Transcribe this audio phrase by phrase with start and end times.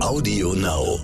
[0.00, 0.98] Audio Now.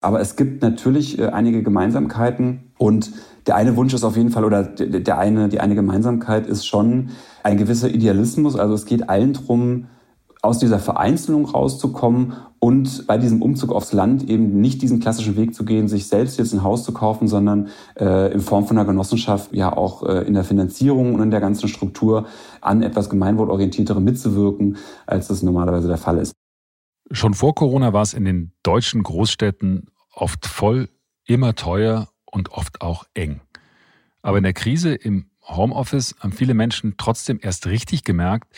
[0.00, 3.10] Aber es gibt natürlich äh, einige Gemeinsamkeiten und
[3.46, 7.10] der eine Wunsch ist auf jeden Fall oder der eine, die eine Gemeinsamkeit ist schon
[7.42, 8.56] ein gewisser Idealismus.
[8.56, 9.86] Also es geht allen darum,
[10.42, 15.54] aus dieser Vereinzelung rauszukommen und bei diesem Umzug aufs Land eben nicht diesen klassischen Weg
[15.54, 17.68] zu gehen, sich selbst jetzt ein Haus zu kaufen, sondern
[17.98, 21.40] äh, in Form von einer Genossenschaft ja auch äh, in der Finanzierung und in der
[21.40, 22.26] ganzen Struktur
[22.60, 24.76] an etwas gemeinwohlorientierterem mitzuwirken,
[25.06, 26.37] als das normalerweise der Fall ist.
[27.10, 30.90] Schon vor Corona war es in den deutschen Großstädten oft voll,
[31.24, 33.40] immer teuer und oft auch eng.
[34.20, 38.48] Aber in der Krise im Homeoffice haben viele Menschen trotzdem erst richtig gemerkt,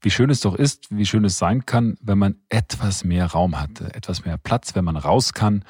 [0.00, 3.58] wie schön es doch ist, wie schön es sein kann, wenn man etwas mehr Raum
[3.58, 5.64] hatte, etwas mehr Platz, wenn man raus kann,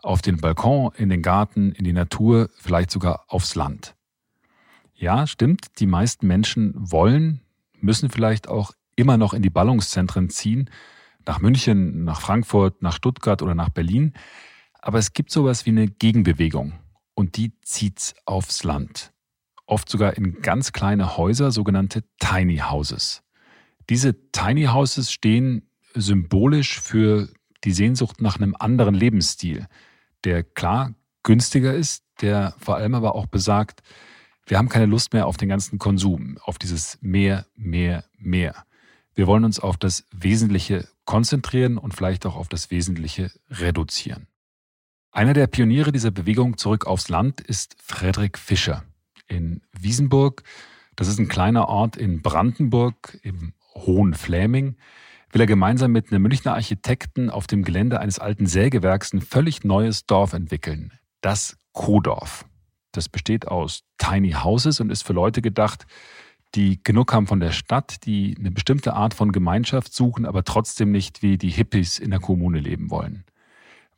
[0.00, 3.94] auf den Balkon, in den Garten, in die Natur, vielleicht sogar aufs Land.
[4.94, 7.42] Ja, stimmt, die meisten Menschen wollen,
[7.80, 10.70] müssen vielleicht auch immer noch in die Ballungszentren ziehen,
[11.26, 14.14] nach München, nach Frankfurt, nach Stuttgart oder nach Berlin.
[14.80, 16.74] Aber es gibt sowas wie eine Gegenbewegung
[17.14, 19.12] und die zieht's aufs Land.
[19.66, 23.22] Oft sogar in ganz kleine Häuser, sogenannte Tiny Houses.
[23.88, 27.28] Diese Tiny Houses stehen symbolisch für
[27.64, 29.66] die Sehnsucht nach einem anderen Lebensstil,
[30.24, 33.82] der klar günstiger ist, der vor allem aber auch besagt,
[34.46, 38.64] wir haben keine Lust mehr auf den ganzen Konsum, auf dieses mehr, mehr, mehr.
[39.14, 44.26] Wir wollen uns auf das Wesentliche konzentrieren und vielleicht auch auf das Wesentliche reduzieren.
[45.10, 48.84] Einer der Pioniere dieser Bewegung zurück aufs Land ist Friedrich Fischer
[49.26, 50.42] in Wiesenburg.
[50.96, 54.76] Das ist ein kleiner Ort in Brandenburg im Hohen Fläming.
[55.30, 59.64] Will er gemeinsam mit einem Münchner Architekten auf dem Gelände eines alten Sägewerks ein völlig
[59.64, 60.92] neues Dorf entwickeln.
[61.20, 62.46] Das Kodorf.
[62.92, 65.86] Das besteht aus Tiny Houses und ist für Leute gedacht,
[66.54, 70.90] die genug haben von der Stadt, die eine bestimmte Art von Gemeinschaft suchen, aber trotzdem
[70.90, 73.24] nicht wie die Hippies in der Kommune leben wollen.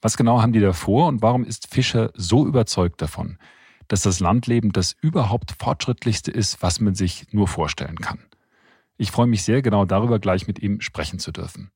[0.00, 3.38] Was genau haben die da vor und warum ist Fischer so überzeugt davon,
[3.88, 8.18] dass das Landleben das überhaupt fortschrittlichste ist, was man sich nur vorstellen kann?
[8.96, 11.70] Ich freue mich sehr, genau darüber gleich mit ihm sprechen zu dürfen.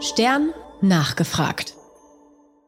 [0.00, 0.50] Stern
[0.80, 1.74] nachgefragt.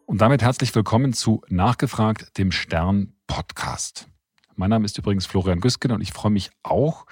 [0.07, 4.09] Und damit herzlich willkommen zu Nachgefragt, dem Stern Podcast.
[4.57, 7.07] Mein Name ist übrigens Florian Güsken und ich freue mich auch,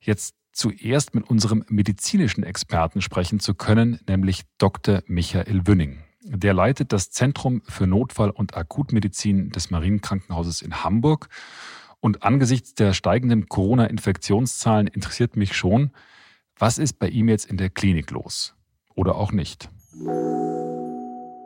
[0.00, 5.02] jetzt zuerst mit unserem medizinischen Experten sprechen zu können, nämlich Dr.
[5.06, 6.04] Michael Wünning.
[6.22, 11.28] Der leitet das Zentrum für Notfall- und Akutmedizin des Marienkrankenhauses in Hamburg.
[12.00, 15.90] Und angesichts der steigenden Corona-Infektionszahlen interessiert mich schon,
[16.56, 18.54] was ist bei ihm jetzt in der Klinik los?
[18.94, 19.68] Oder auch nicht?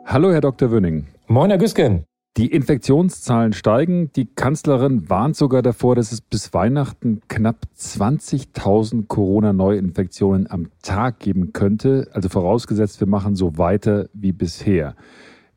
[0.05, 0.71] Hallo, Herr Dr.
[0.71, 1.07] Wünning.
[1.27, 2.05] Moin, Herr Güsken.
[2.37, 4.11] Die Infektionszahlen steigen.
[4.13, 11.51] Die Kanzlerin warnt sogar davor, dass es bis Weihnachten knapp 20.000 Corona-Neuinfektionen am Tag geben
[11.51, 12.07] könnte.
[12.13, 14.95] Also vorausgesetzt, wir machen so weiter wie bisher.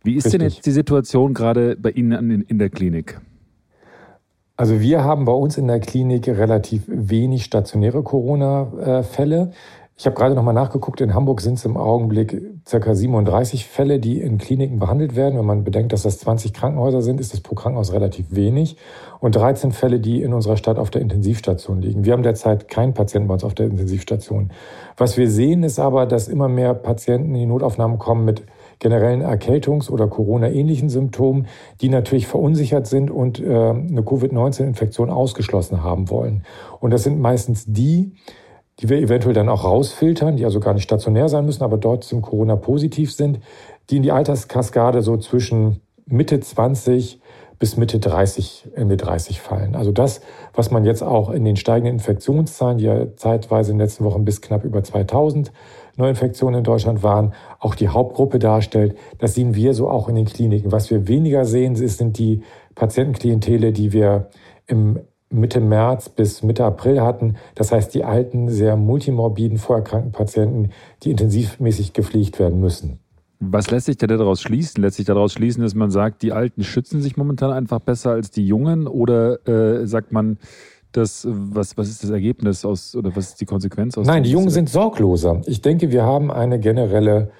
[0.02, 0.40] Wie ist Richtig.
[0.40, 3.20] denn jetzt die Situation gerade bei Ihnen in der Klinik?
[4.56, 9.52] Also wir haben bei uns in der Klinik relativ wenig stationäre Corona-Fälle.
[9.94, 12.94] Ich habe gerade nochmal nachgeguckt, in Hamburg sind es im Augenblick ca.
[12.94, 15.38] 37 Fälle, die in Kliniken behandelt werden.
[15.38, 18.78] Wenn man bedenkt, dass das 20 Krankenhäuser sind, ist das pro Krankenhaus relativ wenig.
[19.20, 22.04] Und 13 Fälle, die in unserer Stadt auf der Intensivstation liegen.
[22.04, 24.50] Wir haben derzeit keinen Patienten bei uns auf der Intensivstation.
[24.96, 28.44] Was wir sehen, ist aber, dass immer mehr Patienten in die Notaufnahmen kommen mit
[28.78, 31.46] generellen Erkältungs- oder Corona-ähnlichen Symptomen,
[31.80, 36.44] die natürlich verunsichert sind und äh, eine Covid-19-Infektion ausgeschlossen haben wollen.
[36.80, 38.12] Und das sind meistens die,
[38.80, 42.04] die wir eventuell dann auch rausfiltern, die also gar nicht stationär sein müssen, aber dort
[42.04, 43.40] zum Corona positiv sind,
[43.90, 47.20] die in die Alterskaskade so zwischen Mitte 20
[47.58, 49.76] bis Mitte 30, Ende 30 fallen.
[49.76, 50.20] Also das,
[50.52, 54.24] was man jetzt auch in den steigenden Infektionszahlen, die ja zeitweise in den letzten Wochen
[54.24, 55.52] bis knapp über 2000
[55.96, 60.24] Neuinfektionen in Deutschland waren, auch die Hauptgruppe darstellt, das sehen wir so auch in den
[60.24, 60.72] Kliniken.
[60.72, 62.42] Was wir weniger sehen, sind die
[62.74, 64.28] Patientenklientele, die wir
[64.66, 64.98] im
[65.32, 67.36] Mitte März bis Mitte April hatten.
[67.54, 70.70] Das heißt, die alten, sehr multimorbiden, vorerkrankten Patienten,
[71.02, 72.98] die intensivmäßig gepflegt werden müssen.
[73.40, 74.80] Was lässt sich denn daraus schließen?
[74.82, 78.30] Lässt sich daraus schließen, dass man sagt, die Alten schützen sich momentan einfach besser als
[78.30, 78.86] die Jungen?
[78.86, 80.38] Oder äh, sagt man,
[80.92, 84.06] das, was, was ist das Ergebnis aus oder was ist die Konsequenz aus?
[84.06, 85.40] Nein, die Jungen sind sorgloser.
[85.46, 87.30] Ich denke, wir haben eine generelle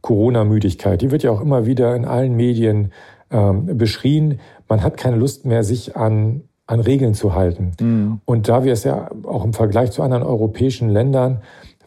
[0.00, 1.00] Corona-Müdigkeit.
[1.00, 2.92] Die wird ja auch immer wieder in allen Medien
[3.30, 4.40] ähm, beschrien.
[4.68, 7.72] Man hat keine Lust mehr, sich an an Regeln zu halten.
[7.80, 8.20] Mhm.
[8.24, 11.40] Und da wir es ja auch im Vergleich zu anderen europäischen Ländern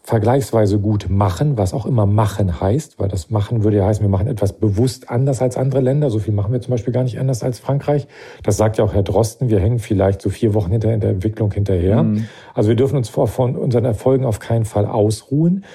[0.05, 4.09] vergleichsweise gut machen, was auch immer machen heißt, weil das machen würde ja heißen, wir
[4.09, 6.11] machen etwas bewusst anders als andere Länder.
[6.11, 8.07] So viel machen wir zum Beispiel gar nicht anders als Frankreich.
[8.43, 9.49] Das sagt ja auch Herr Drosten.
[9.49, 12.03] Wir hängen vielleicht so vier Wochen hinter in der Entwicklung hinterher.
[12.03, 12.27] Mhm.
[12.53, 15.65] Also wir dürfen uns von unseren Erfolgen auf keinen Fall ausruhen.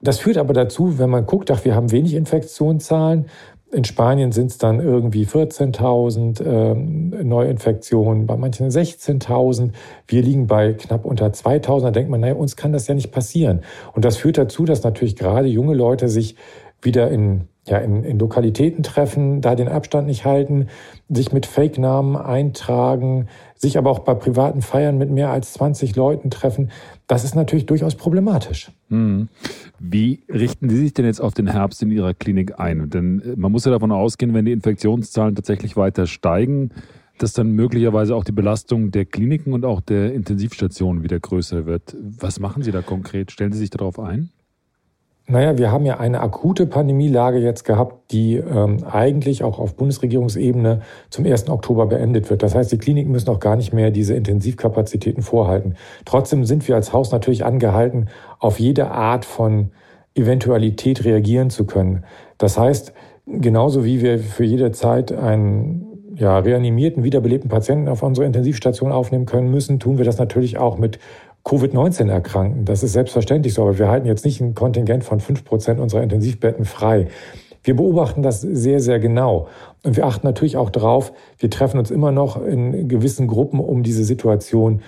[0.00, 3.26] Das führt aber dazu, wenn man guckt, ach, wir haben wenig Infektionszahlen,
[3.72, 9.70] in Spanien sind es dann irgendwie 14.000 ähm, Neuinfektionen, bei manchen 16.000.
[10.06, 11.80] Wir liegen bei knapp unter 2.000.
[11.82, 13.62] Da denkt man, naja, uns kann das ja nicht passieren.
[13.94, 16.36] Und das führt dazu, dass natürlich gerade junge Leute sich
[16.82, 20.66] wieder in ja, in, in Lokalitäten treffen, da den Abstand nicht halten,
[21.08, 26.30] sich mit Fake-Namen eintragen, sich aber auch bei privaten Feiern mit mehr als 20 Leuten
[26.30, 26.72] treffen.
[27.12, 28.72] Das ist natürlich durchaus problematisch.
[28.88, 29.28] Hm.
[29.78, 32.88] Wie richten Sie sich denn jetzt auf den Herbst in Ihrer Klinik ein?
[32.88, 36.70] Denn äh, man muss ja davon ausgehen, wenn die Infektionszahlen tatsächlich weiter steigen,
[37.18, 41.94] dass dann möglicherweise auch die Belastung der Kliniken und auch der Intensivstationen wieder größer wird.
[42.00, 43.30] Was machen Sie da konkret?
[43.30, 44.30] Stellen Sie sich darauf ein?
[45.28, 50.80] Naja, wir haben ja eine akute Pandemielage jetzt gehabt, die ähm, eigentlich auch auf Bundesregierungsebene
[51.10, 51.48] zum 1.
[51.48, 52.42] Oktober beendet wird.
[52.42, 55.76] Das heißt, die Kliniken müssen auch gar nicht mehr diese Intensivkapazitäten vorhalten.
[56.04, 58.08] Trotzdem sind wir als Haus natürlich angehalten,
[58.40, 59.70] auf jede Art von
[60.14, 62.04] Eventualität reagieren zu können.
[62.36, 62.92] Das heißt,
[63.26, 65.86] genauso wie wir für jede Zeit einen
[66.16, 70.78] ja, reanimierten, wiederbelebten Patienten auf unsere Intensivstation aufnehmen können müssen, tun wir das natürlich auch
[70.78, 70.98] mit
[71.44, 72.64] Covid-19 erkranken.
[72.64, 76.02] Das ist selbstverständlich so, aber wir halten jetzt nicht ein Kontingent von fünf Prozent unserer
[76.02, 77.08] Intensivbetten frei.
[77.64, 79.48] Wir beobachten das sehr, sehr genau.
[79.84, 83.82] Und wir achten natürlich auch darauf, wir treffen uns immer noch in gewissen Gruppen, um
[83.82, 84.82] diese Situation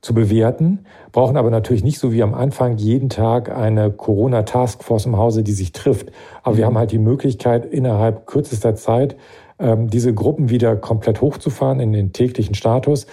[0.00, 0.80] zu bewerten,
[1.12, 5.52] brauchen aber natürlich nicht so wie am Anfang jeden Tag eine Corona-Taskforce im Hause, die
[5.52, 6.10] sich trifft.
[6.42, 6.70] Aber wir mhm.
[6.70, 9.16] haben halt die Möglichkeit, innerhalb kürzester Zeit
[9.60, 13.06] ähm, diese Gruppen wieder komplett hochzufahren in den täglichen Status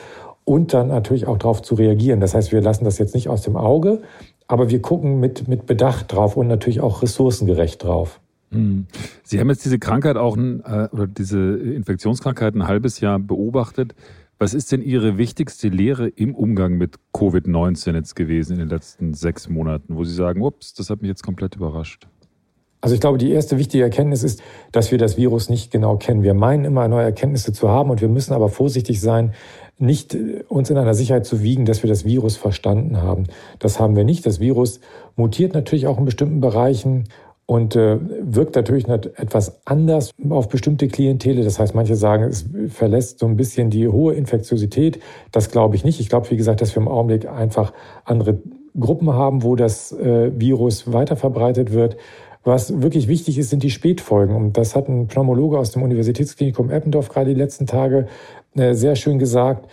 [0.49, 2.19] und dann natürlich auch darauf zu reagieren.
[2.19, 4.01] Das heißt, wir lassen das jetzt nicht aus dem Auge,
[4.47, 8.19] aber wir gucken mit, mit Bedacht drauf und natürlich auch ressourcengerecht drauf.
[8.51, 8.87] Hm.
[9.23, 13.93] Sie haben jetzt diese Krankheit auch äh, oder diese Infektionskrankheit ein halbes Jahr beobachtet.
[14.39, 19.13] Was ist denn Ihre wichtigste Lehre im Umgang mit Covid-19 jetzt gewesen in den letzten
[19.13, 22.07] sechs Monaten, wo Sie sagen, ups, das hat mich jetzt komplett überrascht?
[22.81, 24.41] Also ich glaube, die erste wichtige Erkenntnis ist,
[24.71, 26.23] dass wir das Virus nicht genau kennen.
[26.23, 29.33] Wir meinen immer neue Erkenntnisse zu haben und wir müssen aber vorsichtig sein,
[29.79, 33.25] nicht äh, uns in einer Sicherheit zu wiegen, dass wir das Virus verstanden haben.
[33.59, 34.25] Das haben wir nicht.
[34.25, 34.79] Das Virus
[35.15, 37.05] mutiert natürlich auch in bestimmten Bereichen
[37.49, 41.43] und äh, wirkt natürlich etwas anders auf bestimmte Klientele.
[41.43, 44.99] Das heißt, manche sagen, es verlässt so ein bisschen die hohe Infektiosität.
[45.31, 45.99] Das glaube ich nicht.
[45.99, 47.73] Ich glaube, wie gesagt, dass wir im Augenblick einfach
[48.05, 48.37] andere
[48.79, 51.97] Gruppen haben, wo das äh, Virus weiter verbreitet wird.
[52.43, 54.35] Was wirklich wichtig ist, sind die Spätfolgen.
[54.35, 58.07] Und das hat ein Pneumologe aus dem Universitätsklinikum Eppendorf gerade die letzten Tage
[58.53, 59.69] sehr schön gesagt.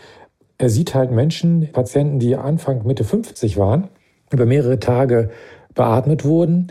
[0.59, 3.89] Er sieht halt Menschen, Patienten, die Anfang, Mitte 50 waren,
[4.33, 5.31] über mehrere Tage
[5.75, 6.69] beatmet wurden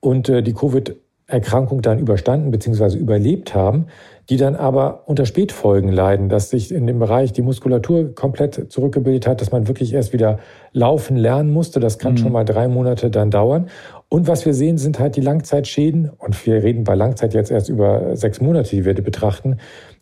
[0.00, 2.96] und äh, die Covid-Erkrankung dann überstanden bzw.
[2.96, 3.86] überlebt haben,
[4.28, 9.26] die dann aber unter Spätfolgen leiden, dass sich in dem Bereich die Muskulatur komplett zurückgebildet
[9.26, 10.38] hat, dass man wirklich erst wieder
[10.72, 11.80] laufen lernen musste.
[11.80, 12.18] Das kann mhm.
[12.18, 13.68] schon mal drei Monate dann dauern.
[14.10, 16.10] Und was wir sehen, sind halt die Langzeitschäden.
[16.10, 19.58] Und wir reden bei Langzeit jetzt erst über sechs Monate, die wir betrachten.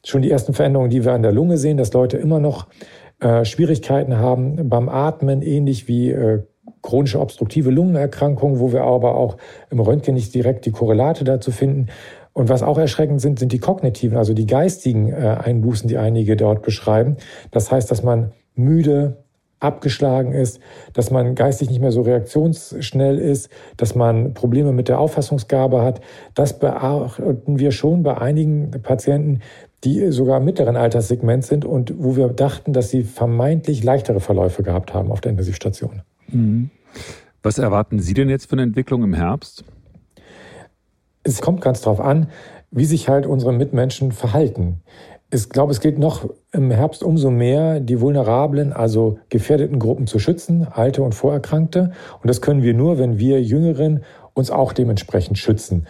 [0.07, 2.69] Schon die ersten Veränderungen, die wir an der Lunge sehen, dass Leute immer noch
[3.19, 6.45] äh, Schwierigkeiten haben beim Atmen, ähnlich wie äh,
[6.81, 9.37] chronische obstruktive Lungenerkrankungen, wo wir aber auch
[9.69, 11.89] im Röntgen nicht direkt die Korrelate dazu finden.
[12.33, 16.37] Und was auch erschreckend sind, sind die kognitiven, also die geistigen äh, Einbußen, die einige
[16.37, 17.17] dort beschreiben.
[17.51, 19.25] Das heißt, dass man müde,
[19.59, 20.61] abgeschlagen ist,
[20.93, 26.01] dass man geistig nicht mehr so reaktionsschnell ist, dass man Probleme mit der Auffassungsgabe hat.
[26.35, 29.41] Das beachten wir schon bei einigen Patienten,
[29.85, 34.63] die sogar im mittleren Alterssegment sind und wo wir dachten, dass sie vermeintlich leichtere Verläufe
[34.63, 36.03] gehabt haben auf der Intensivstation.
[36.29, 36.71] Mhm.
[37.43, 39.65] Was erwarten Sie denn jetzt für eine Entwicklung im Herbst?
[41.23, 42.29] Es kommt ganz darauf an,
[42.71, 44.81] wie sich halt unsere Mitmenschen verhalten.
[45.31, 50.19] Ich glaube, es gilt noch im Herbst umso mehr, die vulnerablen, also gefährdeten Gruppen zu
[50.19, 51.93] schützen, Alte und Vorerkrankte.
[52.23, 54.05] Und das können wir nur, wenn wir Jüngeren
[54.35, 55.87] uns auch dementsprechend schützen.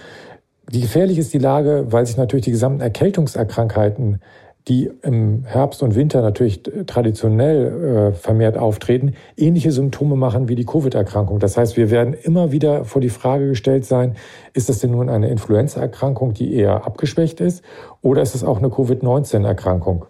[0.68, 4.20] Wie gefährlich ist die Lage, weil sich natürlich die gesamten Erkältungserkrankheiten
[4.68, 10.64] die im Herbst und Winter natürlich traditionell äh, vermehrt auftreten, ähnliche Symptome machen wie die
[10.64, 11.38] Covid-Erkrankung.
[11.38, 14.16] Das heißt, wir werden immer wieder vor die Frage gestellt sein,
[14.54, 17.62] ist das denn nun eine Influenza-Erkrankung, die eher abgeschwächt ist,
[18.02, 20.06] oder ist es auch eine Covid-19-Erkrankung?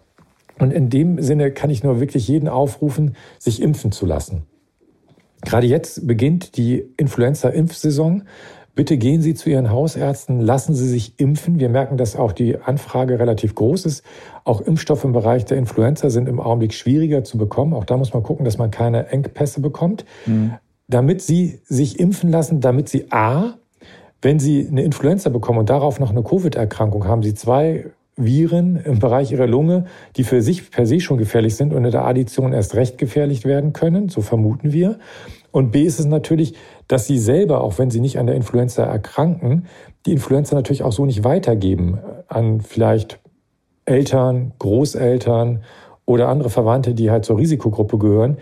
[0.57, 4.47] Und in dem Sinne kann ich nur wirklich jeden aufrufen, sich impfen zu lassen.
[5.43, 8.23] Gerade jetzt beginnt die Influenza-Impfsaison.
[8.77, 11.59] Bitte gehen Sie zu Ihren Hausärzten, lassen Sie sich impfen.
[11.59, 14.05] Wir merken, dass auch die Anfrage relativ groß ist.
[14.43, 17.73] Auch Impfstoffe im Bereich der Influenza sind im Augenblick schwieriger zu bekommen.
[17.73, 20.05] Auch da muss man gucken, dass man keine Engpässe bekommt.
[20.27, 20.53] Mhm.
[20.87, 23.55] Damit Sie sich impfen lassen, damit Sie A,
[24.21, 28.99] wenn Sie eine Influenza bekommen und darauf noch eine Covid-Erkrankung haben, Sie zwei Viren im
[28.99, 29.85] Bereich ihrer Lunge,
[30.17, 33.45] die für sich per se schon gefährlich sind und in der Addition erst recht gefährlich
[33.45, 34.99] werden können, so vermuten wir.
[35.51, 36.55] Und B ist es natürlich,
[36.87, 39.65] dass sie selber, auch wenn sie nicht an der Influenza erkranken,
[40.05, 43.19] die Influenza natürlich auch so nicht weitergeben an vielleicht
[43.85, 45.63] Eltern, Großeltern
[46.05, 48.37] oder andere Verwandte, die halt zur Risikogruppe gehören.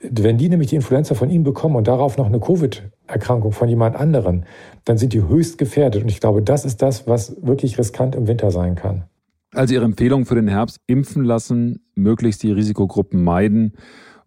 [0.00, 3.96] Wenn die nämlich die Influenza von ihnen bekommen und darauf noch eine Covid-Erkrankung von jemand
[3.96, 4.44] anderen,
[4.84, 6.02] dann sind die höchst gefährdet.
[6.02, 9.04] Und ich glaube, das ist das, was wirklich riskant im Winter sein kann.
[9.52, 13.72] Also Ihre Empfehlung für den Herbst, impfen lassen, möglichst die Risikogruppen meiden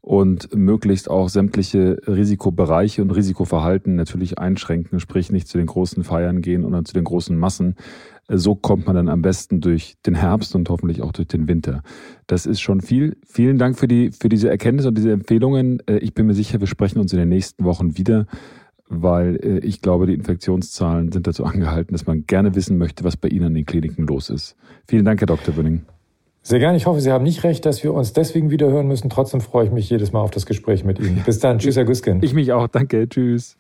[0.09, 6.41] und möglichst auch sämtliche Risikobereiche und Risikoverhalten natürlich einschränken, sprich nicht zu den großen Feiern
[6.41, 7.75] gehen oder zu den großen Massen.
[8.27, 11.83] So kommt man dann am besten durch den Herbst und hoffentlich auch durch den Winter.
[12.25, 13.17] Das ist schon viel.
[13.23, 15.79] Vielen Dank für, die, für diese Erkenntnisse und diese Empfehlungen.
[15.85, 18.25] Äh, ich bin mir sicher, wir sprechen uns in den nächsten Wochen wieder,
[18.87, 23.15] weil äh, ich glaube, die Infektionszahlen sind dazu angehalten, dass man gerne wissen möchte, was
[23.15, 24.55] bei Ihnen an den Kliniken los ist.
[24.87, 25.53] Vielen Dank, Herr Dr.
[25.53, 25.83] Bünning.
[26.49, 26.77] Sehr gerne.
[26.77, 29.07] Ich hoffe, Sie haben nicht recht, dass wir uns deswegen wieder hören müssen.
[29.11, 31.21] Trotzdem freue ich mich jedes Mal auf das Gespräch mit Ihnen.
[31.23, 31.59] Bis dann.
[31.59, 32.23] Tschüss, Herr Güsken.
[32.23, 32.67] Ich mich auch.
[32.67, 33.07] Danke.
[33.07, 33.55] Tschüss.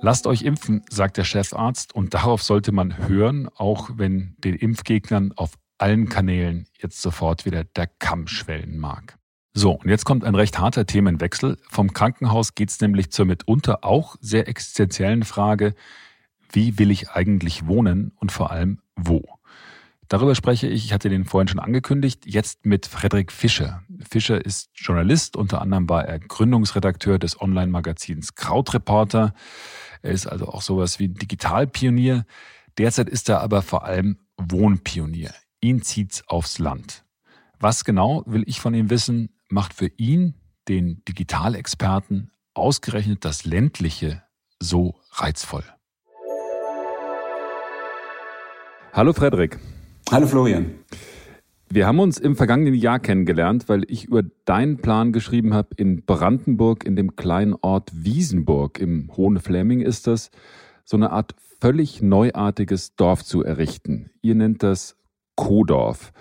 [0.00, 5.34] Lasst euch impfen, sagt der Chefarzt, und darauf sollte man hören, auch wenn den Impfgegnern
[5.36, 9.18] auf allen Kanälen jetzt sofort wieder der Kamm schwellen mag.
[9.52, 11.58] So, und jetzt kommt ein recht harter Themenwechsel.
[11.68, 15.74] Vom Krankenhaus geht es nämlich zur mitunter auch sehr existenziellen Frage,
[16.52, 19.22] wie will ich eigentlich wohnen und vor allem wo?
[20.08, 23.82] Darüber spreche ich, ich hatte den vorhin schon angekündigt, jetzt mit Frederik Fischer.
[24.06, 29.32] Fischer ist Journalist, unter anderem war er Gründungsredakteur des Online-Magazins Krautreporter.
[30.02, 32.26] Er ist also auch sowas wie Digitalpionier.
[32.78, 35.32] Derzeit ist er aber vor allem Wohnpionier.
[35.60, 37.04] Ihn zieht's aufs Land.
[37.58, 40.34] Was genau will ich von ihm wissen, macht für ihn,
[40.68, 44.22] den Digitalexperten, ausgerechnet das ländliche
[44.58, 45.64] so reizvoll.
[48.92, 49.58] Hallo Frederik.
[50.12, 50.74] Hallo Florian.
[51.70, 56.04] Wir haben uns im vergangenen Jahr kennengelernt, weil ich über deinen Plan geschrieben habe, in
[56.04, 60.30] Brandenburg, in dem kleinen Ort Wiesenburg, im Hohen Fläming ist das,
[60.84, 64.10] so eine Art völlig neuartiges Dorf zu errichten.
[64.20, 64.98] Ihr nennt das
[65.34, 66.12] Kodorf.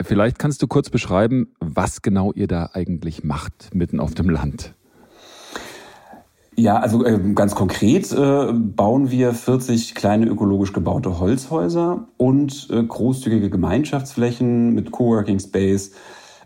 [0.00, 4.76] Vielleicht kannst du kurz beschreiben, was genau ihr da eigentlich macht, mitten auf dem Land.
[6.54, 12.82] Ja, also äh, ganz konkret äh, bauen wir 40 kleine ökologisch gebaute Holzhäuser und äh,
[12.82, 15.92] großzügige Gemeinschaftsflächen mit Coworking Space,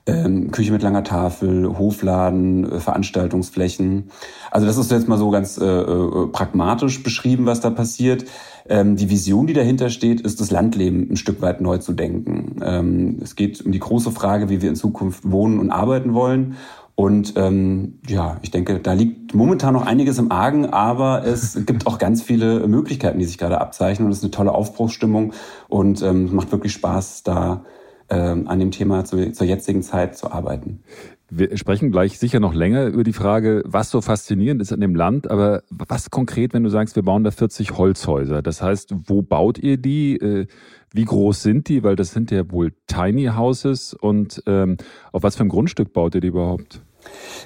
[0.07, 4.11] ähm, Küche mit langer Tafel, Hofladen, äh, Veranstaltungsflächen.
[4.53, 8.27] Also das ist jetzt mal so ganz äh, äh, pragmatisch beschrieben, was da passiert.
[8.69, 12.61] Ähm, die Vision, die dahinter steht, ist das Landleben ein Stück weit neu zu denken.
[12.65, 16.57] Ähm, es geht um die große Frage, wie wir in Zukunft wohnen und arbeiten wollen.
[16.97, 21.87] Und ähm, ja, ich denke, da liegt momentan noch einiges im Argen, aber es gibt
[21.87, 24.07] auch ganz viele Möglichkeiten, die sich gerade abzeichnen.
[24.07, 25.35] Und es ist eine tolle Aufbruchsstimmung
[25.69, 27.65] und ähm, macht wirklich Spaß, da
[28.09, 30.83] ähm, an dem Thema zu, zur jetzigen Zeit zu arbeiten.
[31.28, 34.95] Wir sprechen gleich sicher noch länger über die Frage, was so faszinierend ist an dem
[34.95, 38.42] Land, aber was konkret, wenn du sagst, wir bauen da 40 Holzhäuser?
[38.42, 40.16] Das heißt, wo baut ihr die?
[40.16, 40.47] Äh,
[40.92, 41.83] wie groß sind die?
[41.83, 44.76] Weil das sind ja wohl Tiny Houses und ähm,
[45.11, 46.80] auf was für ein Grundstück baut ihr die überhaupt?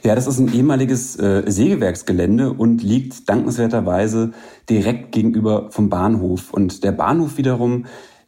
[0.03, 4.33] Ja, das ist ein ehemaliges äh, Sägewerksgelände und liegt dankenswerterweise
[4.69, 6.53] direkt gegenüber vom Bahnhof.
[6.53, 7.87] Und der Bahnhof wiederum,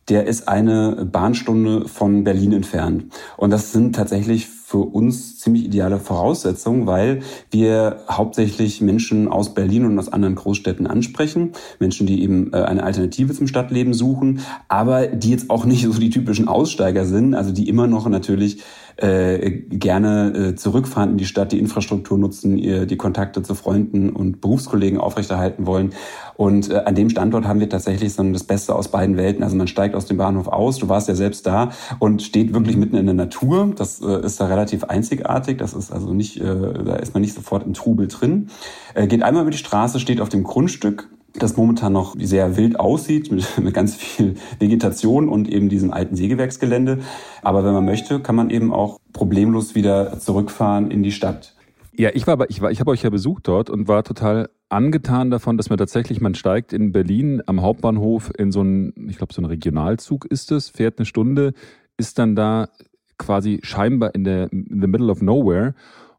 [0.08, 3.12] der ist eine Bahnstunde von Berlin entfernt.
[3.36, 9.84] Und das sind tatsächlich für uns ziemlich ideale Voraussetzungen, weil wir hauptsächlich Menschen aus Berlin
[9.84, 11.52] und aus anderen Großstädten ansprechen.
[11.78, 15.92] Menschen, die eben äh, eine Alternative zum Stadtleben suchen, aber die jetzt auch nicht so
[15.92, 18.62] die typischen Aussteiger sind, also die immer noch natürlich
[18.96, 24.10] äh, gerne äh, zurückfahren in die Stadt, die Infrastruktur nutzen, ihr, die Kontakte zu Freunden
[24.10, 25.92] und Berufskollegen aufrechterhalten wollen.
[26.36, 29.42] Und äh, an dem Standort haben wir tatsächlich so das Beste aus beiden Welten.
[29.42, 32.76] Also man steigt aus dem Bahnhof aus, du warst ja selbst da und steht wirklich
[32.76, 33.72] mitten in der Natur.
[33.76, 35.58] Das äh, ist da relativ einzigartig.
[35.58, 36.44] Das ist also nicht, äh,
[36.84, 38.48] da ist man nicht sofort im Trubel drin.
[38.94, 42.78] Äh, geht einmal über die Straße, steht auf dem Grundstück das momentan noch sehr wild
[42.78, 47.00] aussieht, mit, mit ganz viel Vegetation und eben diesem alten Sägewerksgelände.
[47.42, 51.54] Aber wenn man möchte, kann man eben auch problemlos wieder zurückfahren in die Stadt.
[51.94, 55.30] Ja, ich war, ich war, ich habe euch ja besucht dort und war total angetan
[55.30, 59.34] davon, dass man tatsächlich, man steigt in Berlin am Hauptbahnhof in so einen, ich glaube,
[59.34, 61.52] so einen Regionalzug ist es, fährt eine Stunde,
[61.98, 62.70] ist dann da
[63.18, 65.74] quasi scheinbar in der in the middle of nowhere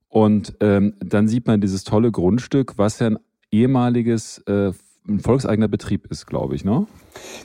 [0.07, 3.19] und ähm, dann sieht man dieses tolle Grundstück, was ja ein
[3.51, 4.71] ehemaliges äh,
[5.07, 6.87] ein volkseigener Betrieb ist, glaube ich, ne?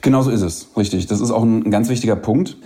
[0.01, 1.07] Genau so ist es, richtig.
[1.07, 2.57] Das ist auch ein ganz wichtiger Punkt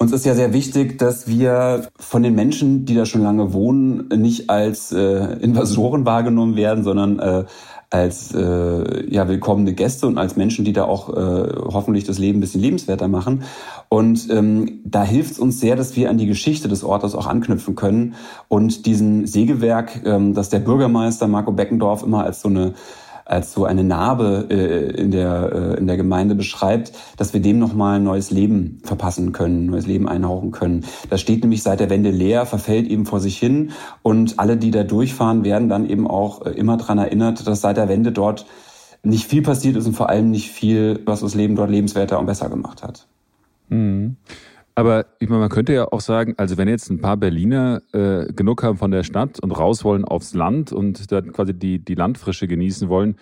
[0.00, 4.08] uns ist ja sehr wichtig, dass wir von den Menschen, die da schon lange wohnen,
[4.16, 7.44] nicht als äh, Invasoren wahrgenommen werden, sondern äh,
[7.90, 12.38] als äh, ja, willkommene Gäste und als Menschen, die da auch äh, hoffentlich das Leben
[12.38, 13.42] ein bisschen lebenswerter machen.
[13.88, 17.26] Und ähm, da hilft es uns sehr, dass wir an die Geschichte des Ortes auch
[17.26, 18.14] anknüpfen können
[18.48, 22.74] und diesen Sägewerk, ähm, das der Bürgermeister Marco Beckendorf immer als so eine
[23.28, 27.58] als so eine Narbe äh, in, der, äh, in der Gemeinde beschreibt, dass wir dem
[27.58, 30.84] nochmal ein neues Leben verpassen können, neues Leben einhauchen können.
[31.10, 34.70] Das steht nämlich seit der Wende leer, verfällt eben vor sich hin und alle, die
[34.70, 38.46] da durchfahren, werden dann eben auch äh, immer dran erinnert, dass seit der Wende dort
[39.02, 42.26] nicht viel passiert ist und vor allem nicht viel, was das Leben dort lebenswerter und
[42.26, 43.06] besser gemacht hat.
[43.68, 44.16] Mhm.
[44.78, 48.32] Aber ich meine, man könnte ja auch sagen, also wenn jetzt ein paar Berliner äh,
[48.32, 51.96] genug haben von der Stadt und raus wollen aufs Land und dann quasi die, die
[51.96, 53.16] Landfrische genießen wollen,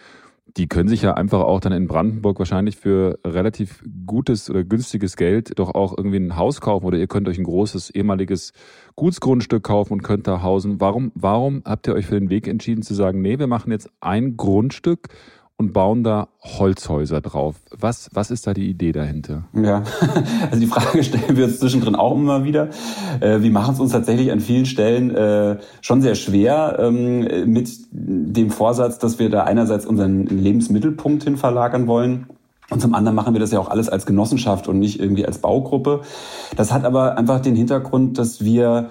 [0.58, 5.16] die können sich ja einfach auch dann in Brandenburg wahrscheinlich für relativ gutes oder günstiges
[5.16, 8.52] Geld doch auch irgendwie ein Haus kaufen oder ihr könnt euch ein großes ehemaliges
[8.94, 10.78] Gutsgrundstück kaufen und könnt da hausen.
[10.78, 13.88] Warum, warum habt ihr euch für den Weg entschieden zu sagen, nee, wir machen jetzt
[14.02, 15.08] ein Grundstück
[15.58, 17.56] und bauen da Holzhäuser drauf.
[17.70, 19.44] Was, was ist da die Idee dahinter?
[19.54, 19.82] Ja,
[20.50, 22.68] also die Frage stellen wir uns zwischendrin auch immer wieder.
[23.20, 27.70] Äh, wir machen es uns tatsächlich an vielen Stellen äh, schon sehr schwer ähm, mit
[27.90, 32.26] dem Vorsatz, dass wir da einerseits unseren Lebensmittelpunkt hin verlagern wollen.
[32.68, 35.38] Und zum anderen machen wir das ja auch alles als Genossenschaft und nicht irgendwie als
[35.38, 36.02] Baugruppe.
[36.56, 38.90] Das hat aber einfach den Hintergrund, dass wir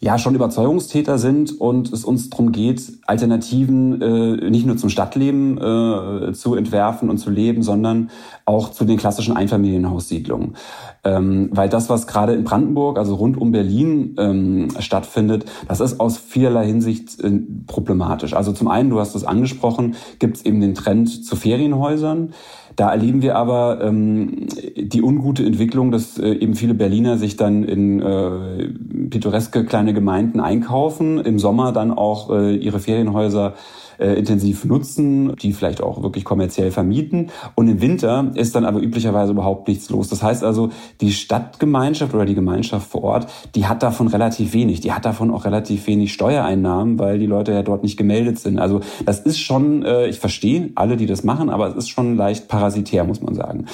[0.00, 5.58] ja schon Überzeugungstäter sind und es uns darum geht, Alternativen äh, nicht nur zum Stadtleben
[5.58, 8.10] äh, zu entwerfen und zu leben, sondern
[8.44, 10.56] auch zu den klassischen Einfamilienhaussiedlungen.
[11.04, 16.00] Ähm, weil das, was gerade in Brandenburg, also rund um Berlin ähm, stattfindet, das ist
[16.00, 18.34] aus vielerlei Hinsicht äh, problematisch.
[18.34, 22.32] Also zum einen, du hast es angesprochen, gibt es eben den Trend zu Ferienhäusern.
[22.76, 27.64] Da erleben wir aber ähm, die ungute Entwicklung, dass äh, eben viele Berliner sich dann
[27.64, 28.68] in äh,
[29.08, 33.54] pittoreske kleine Gemeinden einkaufen, im Sommer dann auch äh, ihre Ferienhäuser
[33.98, 37.30] äh, intensiv nutzen, die vielleicht auch wirklich kommerziell vermieten.
[37.54, 40.08] Und im Winter ist dann aber üblicherweise überhaupt nichts los.
[40.08, 44.80] Das heißt also, die Stadtgemeinschaft oder die Gemeinschaft vor Ort, die hat davon relativ wenig.
[44.80, 48.58] Die hat davon auch relativ wenig Steuereinnahmen, weil die Leute ja dort nicht gemeldet sind.
[48.58, 52.16] Also das ist schon, äh, ich verstehe alle, die das machen, aber es ist schon
[52.16, 53.66] leicht parasitär, muss man sagen.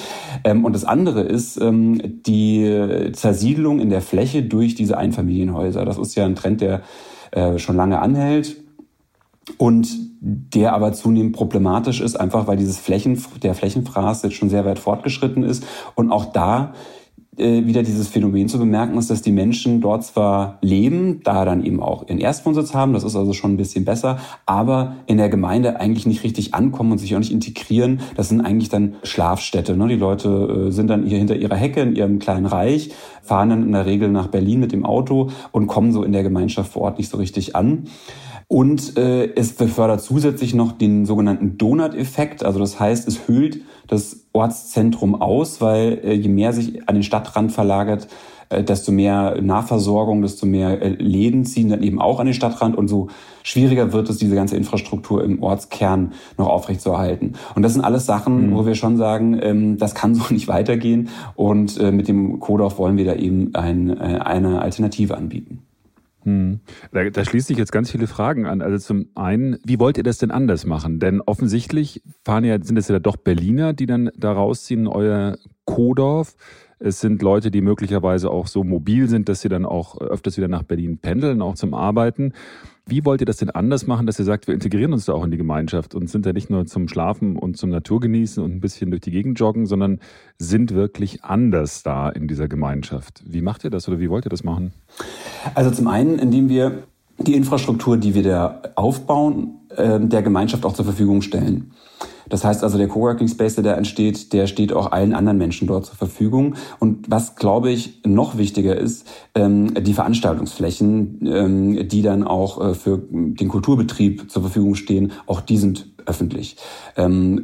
[0.43, 5.85] Ähm, und das andere ist ähm, die Zersiedlung in der Fläche durch diese Einfamilienhäuser.
[5.85, 6.81] Das ist ja ein Trend, der
[7.31, 8.62] äh, schon lange anhält
[9.57, 14.65] und der aber zunehmend problematisch ist, einfach weil dieses Flächen, der Flächenfraß jetzt schon sehr
[14.65, 16.73] weit fortgeschritten ist und auch da
[17.35, 21.65] äh, wieder dieses Phänomen zu bemerken ist, dass die Menschen dort zwar leben, da dann
[21.65, 25.29] eben auch ihren Erstwohnsitz haben, das ist also schon ein bisschen besser, aber in der
[25.29, 28.01] Gemeinde eigentlich nicht richtig ankommen und sich auch nicht integrieren.
[28.15, 29.75] Das sind eigentlich dann Schlafstädte.
[29.75, 29.87] Ne?
[29.87, 32.91] Die Leute äh, sind dann hier hinter ihrer Hecke in ihrem kleinen Reich,
[33.23, 36.23] fahren dann in der Regel nach Berlin mit dem Auto und kommen so in der
[36.23, 37.87] Gemeinschaft vor Ort nicht so richtig an.
[38.53, 42.45] Und äh, es befördert zusätzlich noch den sogenannten Donut-Effekt.
[42.45, 47.01] Also das heißt, es hüllt das Ortszentrum aus, weil äh, je mehr sich an den
[47.01, 48.07] Stadtrand verlagert,
[48.49, 52.77] äh, desto mehr Nahversorgung, desto mehr äh, Läden ziehen dann eben auch an den Stadtrand
[52.77, 53.07] und so
[53.41, 57.33] schwieriger wird es, diese ganze Infrastruktur im Ortskern noch aufrechtzuerhalten.
[57.55, 58.55] Und das sind alles Sachen, mhm.
[58.55, 61.09] wo wir schon sagen, ähm, das kann so nicht weitergehen.
[61.33, 65.63] Und äh, mit dem Kodorf wollen wir da eben ein, äh, eine Alternative anbieten.
[66.23, 66.59] Hm.
[66.91, 68.61] Da, da schließt sich jetzt ganz viele Fragen an.
[68.61, 70.99] Also zum einen, wie wollt ihr das denn anders machen?
[70.99, 76.35] Denn offensichtlich fahren ja, sind es ja doch Berliner, die dann da rausziehen euer Kodorf.
[76.79, 80.49] Es sind Leute, die möglicherweise auch so mobil sind, dass sie dann auch öfters wieder
[80.49, 82.33] nach Berlin pendeln, auch zum Arbeiten.
[82.85, 85.23] Wie wollt ihr das denn anders machen, dass ihr sagt, wir integrieren uns da auch
[85.23, 88.59] in die Gemeinschaft und sind da nicht nur zum Schlafen und zum Naturgenießen und ein
[88.59, 89.99] bisschen durch die Gegend joggen, sondern
[90.37, 93.23] sind wirklich anders da in dieser Gemeinschaft?
[93.25, 94.73] Wie macht ihr das oder wie wollt ihr das machen?
[95.55, 96.83] Also zum einen, indem wir
[97.19, 101.71] die Infrastruktur, die wir da aufbauen, ähm, der Gemeinschaft auch zur Verfügung stellen.
[102.29, 105.67] Das heißt also, der Coworking Space, der da entsteht, der steht auch allen anderen Menschen
[105.67, 106.55] dort zur Verfügung.
[106.79, 112.73] Und was, glaube ich, noch wichtiger ist, ähm, die Veranstaltungsflächen, ähm, die dann auch äh,
[112.73, 116.57] für den Kulturbetrieb zur Verfügung stehen, auch die sind öffentlich.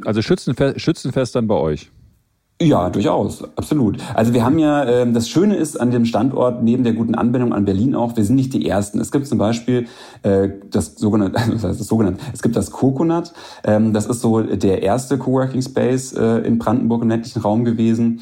[0.04, 1.90] also Schützenfest, Schützenfest dann bei euch?
[2.62, 3.96] Ja, durchaus, absolut.
[4.14, 7.54] Also wir haben ja, äh, das Schöne ist an dem Standort, neben der guten Anbindung
[7.54, 9.00] an Berlin auch, wir sind nicht die Ersten.
[9.00, 9.86] Es gibt zum Beispiel
[10.24, 13.32] äh, das sogenannte, was heißt das sogenannte, es gibt das Coconut,
[13.64, 18.20] ähm, das ist so der erste Coworking Space äh, in Brandenburg im ländlichen Raum gewesen.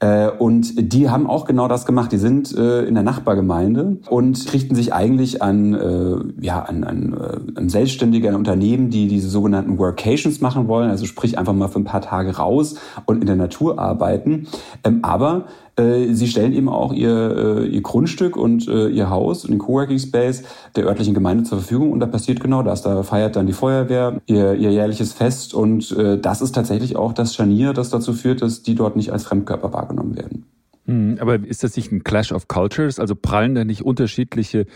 [0.00, 2.12] Äh, und die haben auch genau das gemacht.
[2.12, 7.52] Die sind äh, in der Nachbargemeinde und richten sich eigentlich an, äh, ja, an, an,
[7.54, 11.80] an Selbstständige, an Unternehmen, die diese sogenannten Workations machen wollen, also sprich einfach mal für
[11.80, 14.46] ein paar Tage raus und in der Natur arbeiten.
[14.84, 19.44] Ähm, aber Äh, sie stellen eben auch ihr, äh, ihr Grundstück und äh, ihr Haus
[19.44, 20.42] und den Coworking Space
[20.76, 22.82] der örtlichen Gemeinde zur Verfügung und da passiert genau das.
[22.82, 27.34] Da feiert dann die Feuerwehr ihr, ihr jährliches Fest und das ist tatsächlich auch das
[27.34, 30.44] Scharnier, das dazu führt, dass die dort nicht als Fremdkörper wahrgenommen werden.
[30.88, 32.98] Hm, aber ist das nicht ein Clash of Cultures?
[32.98, 34.66] Also prallen da nicht unterschiedliche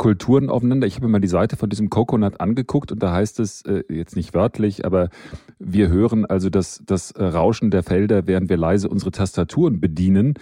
[0.00, 0.86] Kulturen aufeinander.
[0.86, 3.84] Ich habe mir mal die Seite von diesem Coconut angeguckt und da heißt es, äh,
[3.90, 5.10] jetzt nicht wörtlich, aber
[5.58, 10.34] wir hören also das, das Rauschen der Felder, während wir leise unsere Tastaturen bedienen.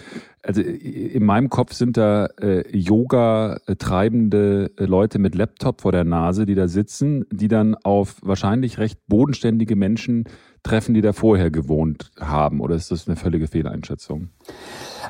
[0.43, 6.45] Also in meinem Kopf sind da äh, Yoga treibende Leute mit Laptop vor der Nase,
[6.45, 10.23] die da sitzen, die dann auf wahrscheinlich recht bodenständige Menschen
[10.63, 12.61] treffen, die da vorher gewohnt haben.
[12.61, 14.29] Oder ist das eine völlige Fehleinschätzung?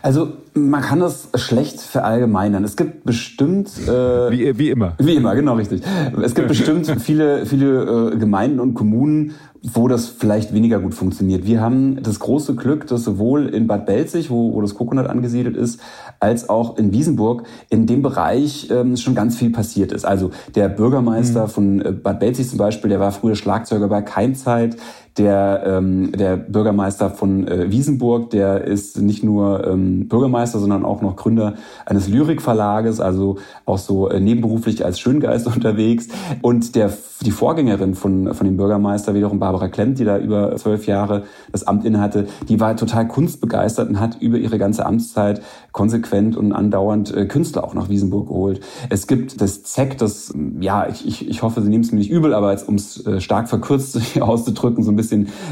[0.01, 2.63] Also man kann das schlecht verallgemeinern.
[2.63, 4.93] Es gibt bestimmt äh, wie, wie immer.
[4.97, 5.81] Wie immer, genau richtig.
[6.21, 11.45] Es gibt bestimmt viele viele äh, Gemeinden und Kommunen, wo das vielleicht weniger gut funktioniert.
[11.45, 15.57] Wir haben das große Glück, dass sowohl in Bad Belzig, wo, wo das Coconut angesiedelt
[15.57, 15.81] ist,
[16.19, 20.05] als auch in Wiesenburg in dem Bereich ähm, schon ganz viel passiert ist.
[20.05, 21.49] Also der Bürgermeister mhm.
[21.49, 24.77] von äh, Bad Belzig zum Beispiel, der war früher Schlagzeuger bei Keimzeit.
[25.19, 31.01] Der, ähm, der Bürgermeister von äh, Wiesenburg, der ist nicht nur ähm, Bürgermeister, sondern auch
[31.01, 31.55] noch Gründer
[31.86, 36.08] eines Lyrikverlages, also auch so äh, nebenberuflich als Schöngeist unterwegs.
[36.41, 40.88] Und der, die Vorgängerin von, von dem Bürgermeister wiederum, Barbara Klemmt, die da über zwölf
[40.88, 45.41] Jahre das Amt innehatte, die war total kunstbegeistert und hat über ihre ganze Amtszeit
[45.73, 48.62] konsequent und andauernd äh, Künstler auch nach Wiesenburg geholt.
[48.89, 52.10] Es gibt das ZEC, das, ja, ich, ich, ich hoffe, Sie nehmen es mir nicht
[52.10, 55.09] übel, aber um es äh, stark verkürzt auszudrücken, so ein bisschen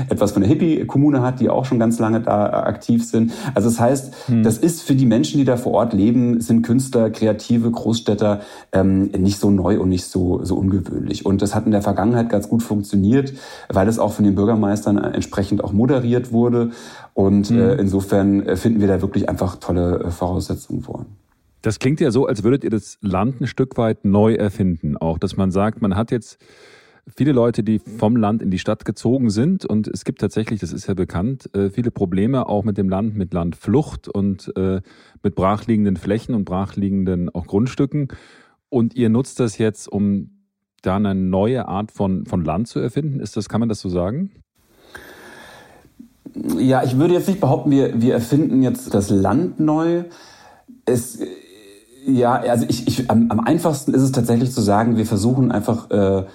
[0.09, 3.31] etwas von der Hippie-Kommune hat, die auch schon ganz lange da äh, aktiv sind.
[3.53, 4.43] Also das heißt, hm.
[4.43, 8.41] das ist für die Menschen, die da vor Ort leben, sind Künstler, Kreative, Großstädter
[8.71, 11.25] ähm, nicht so neu und nicht so, so ungewöhnlich.
[11.25, 13.33] Und das hat in der Vergangenheit ganz gut funktioniert,
[13.69, 16.71] weil es auch von den Bürgermeistern entsprechend auch moderiert wurde.
[17.13, 21.05] Und äh, insofern äh, finden wir da wirklich einfach tolle äh, Voraussetzungen vor.
[21.61, 24.95] Das klingt ja so, als würdet ihr das Land ein Stück weit neu erfinden.
[24.95, 26.37] Auch, dass man sagt, man hat jetzt
[27.15, 29.65] viele Leute, die vom Land in die Stadt gezogen sind.
[29.65, 33.15] Und es gibt tatsächlich, das ist ja bekannt, äh, viele Probleme auch mit dem Land,
[33.15, 34.51] mit Landflucht und
[35.23, 38.09] mit brachliegenden Flächen und brachliegenden auch Grundstücken.
[38.69, 40.37] Und ihr nutzt das jetzt, um
[40.81, 43.19] da eine neue Art von, von Land zu erfinden?
[43.19, 44.31] Ist das, kann man das so sagen?
[46.57, 50.03] Ja, ich würde jetzt nicht behaupten, wir, wir erfinden jetzt das Land neu.
[50.85, 51.19] Es,
[52.05, 55.89] ja, also ich, ich, am, am einfachsten ist es tatsächlich zu sagen, wir versuchen einfach
[55.89, 56.25] äh,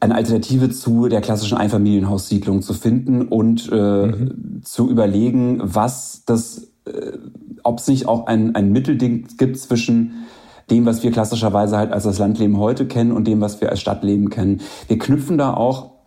[0.00, 4.62] eine Alternative zu der klassischen Einfamilienhaussiedlung zu finden und äh, mhm.
[4.62, 7.18] zu überlegen, was das, äh,
[7.62, 10.26] ob es nicht auch ein, ein Mittelding gibt zwischen
[10.70, 13.80] dem, was wir klassischerweise halt als das Landleben heute kennen und dem, was wir als
[13.80, 14.60] Stadtleben kennen.
[14.86, 15.97] Wir knüpfen da auch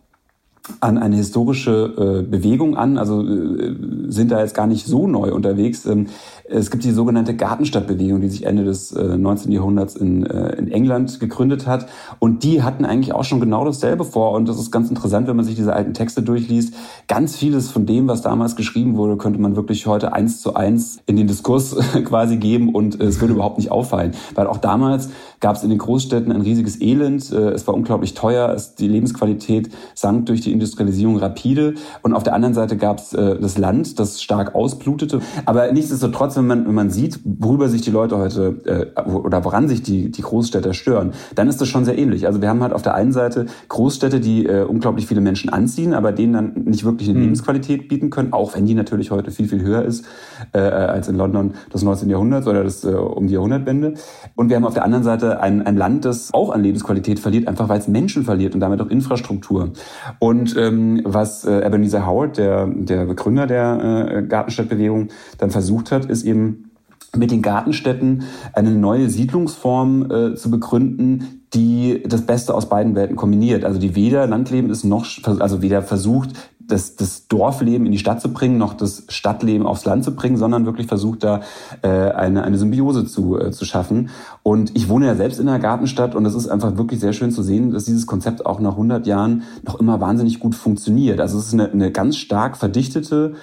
[0.80, 3.74] an eine historische äh, Bewegung an, also äh,
[4.08, 5.86] sind da jetzt gar nicht so neu unterwegs.
[5.86, 6.06] Ähm,
[6.44, 9.50] es gibt die sogenannte Gartenstadtbewegung, die sich Ende des äh, 19.
[9.50, 11.86] Jahrhunderts in, äh, in England gegründet hat.
[12.18, 14.32] Und die hatten eigentlich auch schon genau dasselbe vor.
[14.32, 16.74] Und das ist ganz interessant, wenn man sich diese alten Texte durchliest.
[17.08, 21.00] Ganz vieles von dem, was damals geschrieben wurde, könnte man wirklich heute eins zu eins
[21.06, 24.12] in den Diskurs quasi geben und äh, es würde überhaupt nicht auffallen.
[24.34, 25.10] Weil auch damals
[25.42, 27.30] gab es in den Großstädten ein riesiges Elend.
[27.30, 28.56] Äh, es war unglaublich teuer.
[28.78, 31.74] Die Lebensqualität sank durch die Industrialisierung rapide.
[32.02, 35.20] Und auf der anderen Seite gab es äh, das Land, das stark ausblutete.
[35.44, 39.68] Aber nichtsdestotrotz, wenn man, wenn man sieht, worüber sich die Leute heute äh, oder woran
[39.68, 42.26] sich die, die Großstädter stören, dann ist das schon sehr ähnlich.
[42.26, 46.12] Also wir haben halt auf der einen Seite Großstädte, die unglaublich viele Menschen anziehen, aber
[46.12, 47.24] denen dann nicht wirklich eine mhm.
[47.24, 50.04] Lebensqualität bieten können, auch wenn die natürlich heute viel, viel höher ist
[50.52, 52.08] als in London des 19.
[52.10, 53.94] Jahrhunderts oder das äh, um die Jahrhundertwende.
[54.36, 57.48] Und wir haben auf der anderen Seite ein, ein Land, das auch an Lebensqualität verliert,
[57.48, 59.70] einfach weil es Menschen verliert und damit auch Infrastruktur.
[60.18, 66.06] Und ähm, was äh, Ebenezer Howard, der, der Begründer der äh, Gartenstadtbewegung, dann versucht hat,
[66.06, 66.70] ist eben
[67.14, 73.16] mit den Gartenstädten eine neue Siedlungsform äh, zu begründen, die das Beste aus beiden Welten
[73.16, 73.64] kombiniert.
[73.64, 76.30] Also die weder Landleben ist noch, also weder versucht,
[76.66, 80.36] das, das Dorfleben in die Stadt zu bringen, noch das Stadtleben aufs Land zu bringen,
[80.36, 81.40] sondern wirklich versucht da
[81.82, 84.10] äh, eine, eine Symbiose zu, äh, zu schaffen.
[84.42, 87.30] Und ich wohne ja selbst in einer Gartenstadt und es ist einfach wirklich sehr schön
[87.30, 91.20] zu sehen, dass dieses Konzept auch nach 100 Jahren noch immer wahnsinnig gut funktioniert.
[91.20, 93.34] Also es ist eine, eine ganz stark verdichtete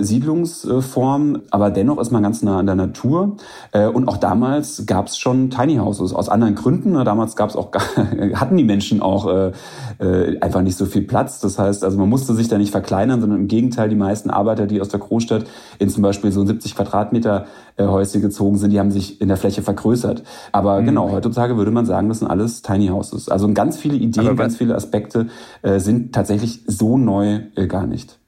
[0.00, 3.36] Siedlungsform, aber dennoch ist man ganz nah an der Natur.
[3.72, 6.92] Äh, und auch damals gab es schon Tiny Houses aus anderen Gründen.
[7.04, 7.70] Damals gab es auch
[8.34, 9.52] hatten die Menschen auch äh,
[9.98, 11.40] äh, einfach nicht so viel Platz.
[11.40, 14.66] Das heißt, also man musste sich da nicht verkleinern, sondern im Gegenteil, die meisten Arbeiter,
[14.66, 15.44] die aus der Großstadt
[15.78, 17.46] in zum Beispiel so 70 Quadratmeter
[17.76, 20.22] äh, Häuser gezogen sind, die haben sich in der Fläche vergrößert.
[20.52, 20.86] Aber mhm.
[20.86, 23.28] genau, heutzutage würde man sagen, das sind alles Tiny Houses.
[23.28, 25.28] Also ganz viele Ideen, ganz viele Aspekte
[25.62, 28.18] äh, sind tatsächlich so neu äh, gar nicht.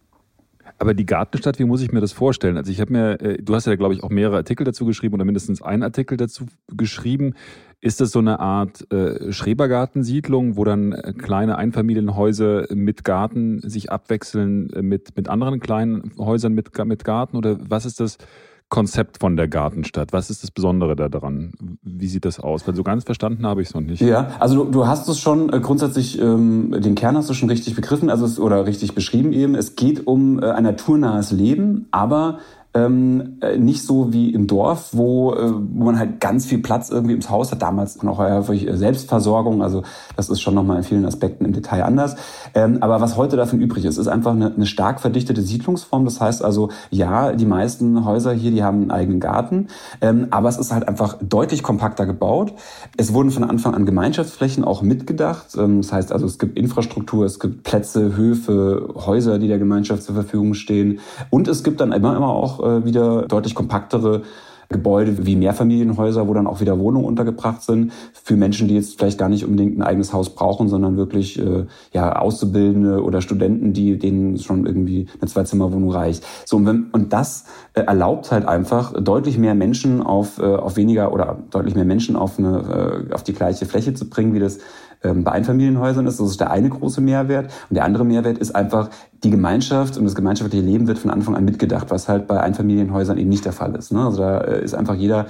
[0.79, 2.57] Aber die Gartenstadt, wie muss ich mir das vorstellen?
[2.57, 5.15] Also ich habe mir, äh, du hast ja, glaube ich, auch mehrere Artikel dazu geschrieben
[5.15, 7.35] oder mindestens einen Artikel dazu geschrieben.
[7.81, 13.91] Ist das so eine Art äh, Schrebergartensiedlung, wo dann äh, kleine Einfamilienhäuser mit Garten sich
[13.91, 17.37] abwechseln äh, mit, mit anderen kleinen Häusern mit, mit Garten?
[17.37, 18.19] Oder was ist das
[18.69, 20.13] Konzept von der Gartenstadt?
[20.13, 21.53] Was ist das Besondere daran?
[21.83, 22.67] Wie sieht das aus?
[22.67, 24.01] Weil so ganz verstanden habe ich es noch nicht.
[24.01, 27.49] Ja, also du, du hast es schon äh, grundsätzlich, ähm, den Kern hast du schon
[27.49, 29.55] richtig begriffen, also es, oder richtig beschrieben eben.
[29.55, 32.41] Es geht um äh, ein naturnahes Leben, aber
[32.75, 36.91] ähm, äh, nicht so wie im Dorf, wo, äh, wo man halt ganz viel Platz
[36.91, 37.63] irgendwie ins Haus hat.
[37.63, 39.83] Damals noch häufig Selbstversorgung, also
[40.17, 42.17] das ist schon nochmal in vielen Aspekten im Detail anders.
[42.55, 46.05] Ähm, aber was heute davon übrig ist, ist einfach eine, eine stark verdichtete Siedlungsform.
[46.05, 49.69] Das heißt also, ja, die meisten Häuser hier, die haben einen eigenen Garten,
[50.01, 52.53] ähm, aber es ist halt einfach deutlich kompakter gebaut.
[52.97, 55.57] Es wurden von Anfang an Gemeinschaftsflächen auch mitgedacht.
[55.57, 60.03] Ähm, das heißt also, es gibt Infrastruktur, es gibt Plätze, Höfe, Häuser, die der Gemeinschaft
[60.03, 61.01] zur Verfügung stehen.
[61.31, 64.23] Und es gibt dann immer, immer auch äh, wieder deutlich kompaktere
[64.71, 69.19] Gebäude wie Mehrfamilienhäuser, wo dann auch wieder Wohnungen untergebracht sind für Menschen, die jetzt vielleicht
[69.19, 73.99] gar nicht unbedingt ein eigenes Haus brauchen, sondern wirklich äh, ja Auszubildende oder Studenten, die
[73.99, 76.25] denen schon irgendwie eine Zweizimmerwohnung reicht.
[76.45, 80.77] So und, wenn, und das äh, erlaubt halt einfach deutlich mehr Menschen auf äh, auf
[80.77, 84.41] weniger oder deutlich mehr Menschen auf eine äh, auf die gleiche Fläche zu bringen, wie
[84.41, 84.59] das
[85.03, 86.21] bei Einfamilienhäusern ist.
[86.21, 87.53] Das ist der eine große Mehrwert.
[87.71, 88.91] Und der andere Mehrwert ist einfach,
[89.25, 93.19] die Gemeinschaft und das gemeinschaftliche Leben wird von Anfang an mitgedacht, was halt bei Einfamilienhäusern
[93.19, 93.93] eben nicht der Fall ist.
[93.93, 94.05] Ne?
[94.05, 95.27] Also da äh, ist einfach jeder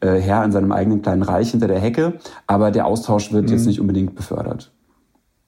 [0.00, 2.14] äh, Herr in seinem eigenen kleinen Reich hinter der Hecke,
[2.46, 3.52] aber der Austausch wird mhm.
[3.52, 4.72] jetzt nicht unbedingt befördert.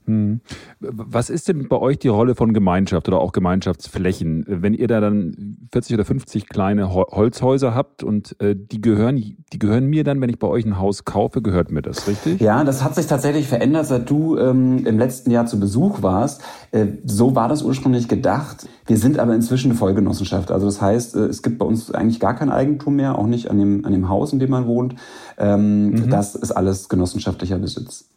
[0.07, 0.40] Hm.
[0.81, 4.45] Was ist denn bei euch die Rolle von Gemeinschaft oder auch Gemeinschaftsflächen?
[4.47, 9.59] Wenn ihr da dann 40 oder 50 kleine Holzhäuser habt und äh, die gehören, die
[9.59, 12.40] gehören mir dann, wenn ich bei euch ein Haus kaufe, gehört mir das, richtig?
[12.40, 16.43] Ja, das hat sich tatsächlich verändert, seit du ähm, im letzten Jahr zu Besuch warst.
[16.71, 18.69] Äh, so war das ursprünglich gedacht.
[18.87, 20.51] Wir sind aber inzwischen eine Vollgenossenschaft.
[20.51, 23.51] Also das heißt, äh, es gibt bei uns eigentlich gar kein Eigentum mehr, auch nicht
[23.51, 24.97] an dem, an dem Haus, in dem man wohnt.
[25.38, 26.11] Ähm, mhm.
[26.11, 28.11] Das ist alles genossenschaftlicher Besitz.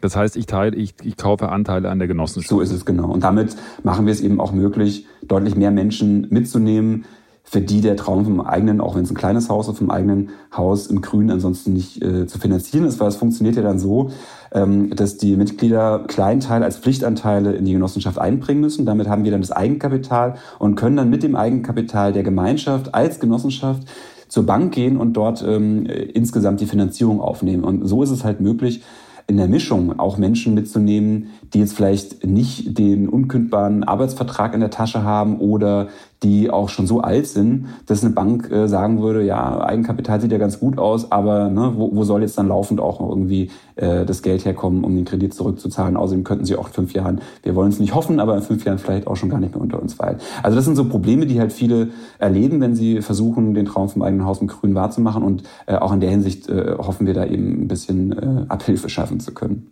[0.00, 2.48] Das heißt, ich teile, ich, ich kaufe Anteile an der Genossenschaft.
[2.48, 3.10] So ist es genau.
[3.10, 7.04] Und damit machen wir es eben auch möglich, deutlich mehr Menschen mitzunehmen,
[7.50, 10.30] für die der Traum vom eigenen, auch wenn es ein kleines Haus ist, vom eigenen
[10.56, 14.10] Haus im Grünen ansonsten nicht äh, zu finanzieren ist, weil es funktioniert ja dann so,
[14.52, 18.86] ähm, dass die Mitglieder Kleinteil als Pflichtanteile in die Genossenschaft einbringen müssen.
[18.86, 23.18] Damit haben wir dann das Eigenkapital und können dann mit dem Eigenkapital der Gemeinschaft als
[23.18, 23.82] Genossenschaft
[24.28, 27.64] zur Bank gehen und dort ähm, insgesamt die Finanzierung aufnehmen.
[27.64, 28.82] Und so ist es halt möglich,
[29.30, 34.70] in der Mischung auch Menschen mitzunehmen, die jetzt vielleicht nicht den unkündbaren Arbeitsvertrag in der
[34.70, 35.86] Tasche haben oder
[36.22, 40.32] die auch schon so alt sind, dass eine Bank äh, sagen würde, ja, Eigenkapital sieht
[40.32, 43.50] ja ganz gut aus, aber ne, wo, wo soll jetzt dann laufend auch noch irgendwie
[43.76, 45.96] äh, das Geld herkommen, um den Kredit zurückzuzahlen?
[45.96, 48.64] Außerdem könnten sie auch in fünf Jahren, wir wollen es nicht hoffen, aber in fünf
[48.64, 50.18] Jahren vielleicht auch schon gar nicht mehr unter uns fallen.
[50.42, 54.02] Also das sind so Probleme, die halt viele erleben, wenn sie versuchen, den Traum vom
[54.02, 57.24] eigenen Haus im Grün wahrzumachen und äh, auch in der Hinsicht äh, hoffen wir da
[57.24, 59.70] eben ein bisschen äh, Abhilfe schaffen zu können.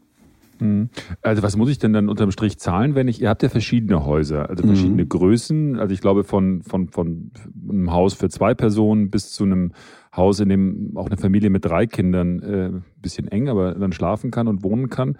[0.60, 0.90] Mhm.
[1.22, 4.04] Also was muss ich denn dann unterm Strich zahlen, wenn ich, ihr habt ja verschiedene
[4.04, 5.08] Häuser, also verschiedene mhm.
[5.08, 7.30] Größen, also ich glaube von, von, von
[7.68, 9.72] einem Haus für zwei Personen bis zu einem
[10.16, 14.30] Haus, in dem auch eine Familie mit drei Kindern äh, bisschen eng, aber dann schlafen
[14.30, 15.18] kann und wohnen kann.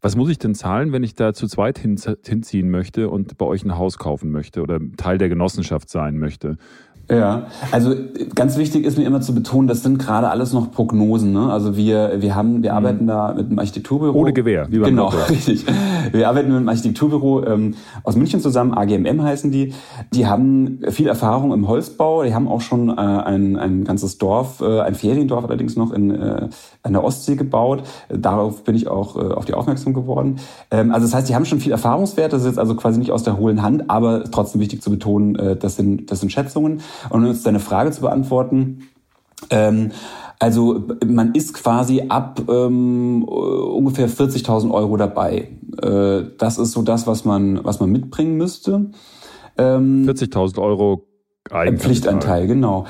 [0.00, 3.44] Was muss ich denn zahlen, wenn ich da zu zweit hin, hinziehen möchte und bei
[3.44, 6.56] euch ein Haus kaufen möchte oder Teil der Genossenschaft sein möchte?
[7.10, 7.94] Ja, also
[8.34, 11.32] ganz wichtig ist mir immer zu betonen, das sind gerade alles noch Prognosen.
[11.32, 11.52] Ne?
[11.52, 12.76] Also wir, wir haben, wir mhm.
[12.76, 14.18] arbeiten da mit einem Architekturbüro.
[14.18, 15.64] Ohne Gewehr, wie beim Genau, richtig.
[16.12, 19.74] Wir arbeiten mit einem Architekturbüro ähm, aus München zusammen, AGMM heißen die.
[20.12, 22.22] Die haben viel Erfahrung im Holzbau.
[22.22, 26.10] Die haben auch schon äh, ein, ein ganzes Dorf, äh, ein Feriendorf allerdings noch in,
[26.10, 26.48] äh,
[26.82, 27.82] an der Ostsee gebaut.
[28.08, 30.36] Darauf bin ich auch äh, auf die aufmerksam geworden.
[30.70, 32.32] Ähm, also das heißt, die haben schon viel Erfahrungswert.
[32.32, 35.36] Das ist jetzt also quasi nicht aus der hohlen Hand, aber trotzdem wichtig zu betonen,
[35.36, 36.80] äh, das sind, das sind Schätzungen.
[37.08, 38.88] Und um jetzt deine Frage zu beantworten,
[39.50, 39.90] ähm,
[40.38, 45.50] also man ist quasi ab ähm, ungefähr 40.000 Euro dabei.
[45.82, 48.90] Äh, das ist so das, was man, was man mitbringen müsste.
[49.58, 51.06] Ähm, 40.000 Euro
[51.50, 51.78] Eigenkapital.
[51.78, 52.86] Pflichtanteil, genau.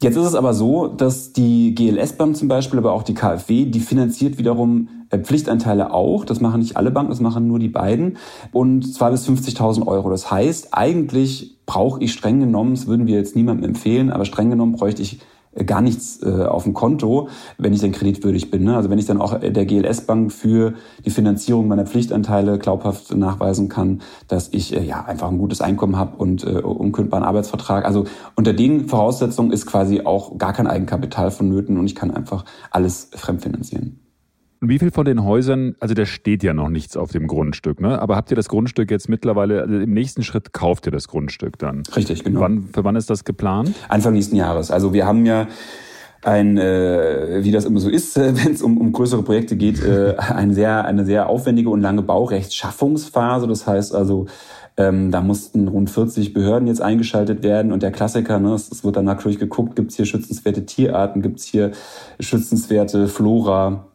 [0.00, 3.80] Jetzt ist es aber so, dass die GLS-Bank zum Beispiel, aber auch die KfW, die
[3.80, 6.24] finanziert wiederum Pflichtanteile auch.
[6.24, 8.18] Das machen nicht alle Banken, das machen nur die beiden.
[8.52, 10.10] Und zwar bis 50.000 Euro.
[10.10, 14.50] Das heißt, eigentlich brauche ich streng genommen, das würden wir jetzt niemandem empfehlen, aber streng
[14.50, 15.20] genommen bräuchte ich
[15.52, 18.64] äh, gar nichts äh, auf dem Konto, wenn ich dann kreditwürdig bin.
[18.64, 18.76] Ne?
[18.76, 24.00] Also wenn ich dann auch der GLS-Bank für die Finanzierung meiner Pflichtanteile glaubhaft nachweisen kann,
[24.28, 27.84] dass ich äh, ja einfach ein gutes Einkommen habe und äh, unkündbaren Arbeitsvertrag.
[27.84, 32.44] Also unter den Voraussetzungen ist quasi auch gar kein Eigenkapital vonnöten und ich kann einfach
[32.70, 34.07] alles fremdfinanzieren.
[34.60, 37.80] Und wie viel von den Häusern, also da steht ja noch nichts auf dem Grundstück,
[37.80, 38.00] ne?
[38.00, 41.58] Aber habt ihr das Grundstück jetzt mittlerweile, also im nächsten Schritt kauft ihr das Grundstück
[41.58, 41.84] dann?
[41.94, 42.40] Richtig, genau.
[42.40, 43.72] Wann, für wann ist das geplant?
[43.88, 44.70] Anfang nächsten Jahres.
[44.70, 45.46] Also wir haben ja
[46.22, 49.82] ein, äh, wie das immer so ist, äh, wenn es um, um größere Projekte geht,
[49.84, 53.46] äh, ein sehr, eine sehr aufwendige und lange Baurechtsschaffungsphase.
[53.46, 54.26] Das heißt also,
[54.76, 58.84] ähm, da mussten rund 40 Behörden jetzt eingeschaltet werden und der Klassiker, ne, es, es
[58.84, 61.72] wird dann natürlich geguckt, gibt es hier schützenswerte Tierarten, gibt es hier
[62.20, 63.87] schützenswerte Flora,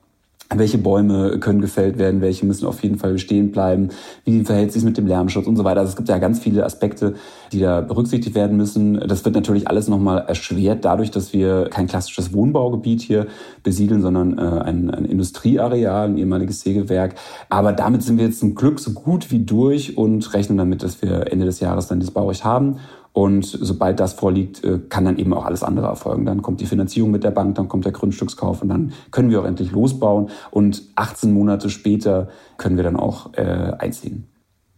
[0.57, 3.89] welche Bäume können gefällt werden, welche müssen auf jeden Fall bestehen bleiben,
[4.25, 5.81] wie verhält sich mit dem Lärmschutz und so weiter.
[5.81, 7.15] Also es gibt ja ganz viele Aspekte,
[7.51, 8.99] die da berücksichtigt werden müssen.
[9.07, 13.27] Das wird natürlich alles nochmal erschwert dadurch, dass wir kein klassisches Wohnbaugebiet hier
[13.63, 17.15] besiedeln, sondern äh, ein, ein Industrieareal, ein ehemaliges Sägewerk.
[17.49, 21.01] Aber damit sind wir jetzt zum Glück so gut wie durch und rechnen damit, dass
[21.01, 22.77] wir Ende des Jahres dann dieses Baurecht haben
[23.13, 26.25] und sobald das vorliegt, äh, kann dann eben auch alles andere erfolgen.
[26.25, 29.39] Dann kommt die Finanzierung mit der Bank, dann kommt der Grundstückskauf und dann können wir
[29.39, 30.29] auch endlich losbauen.
[30.49, 34.27] Und 18 Monate später können wir dann auch äh, einziehen.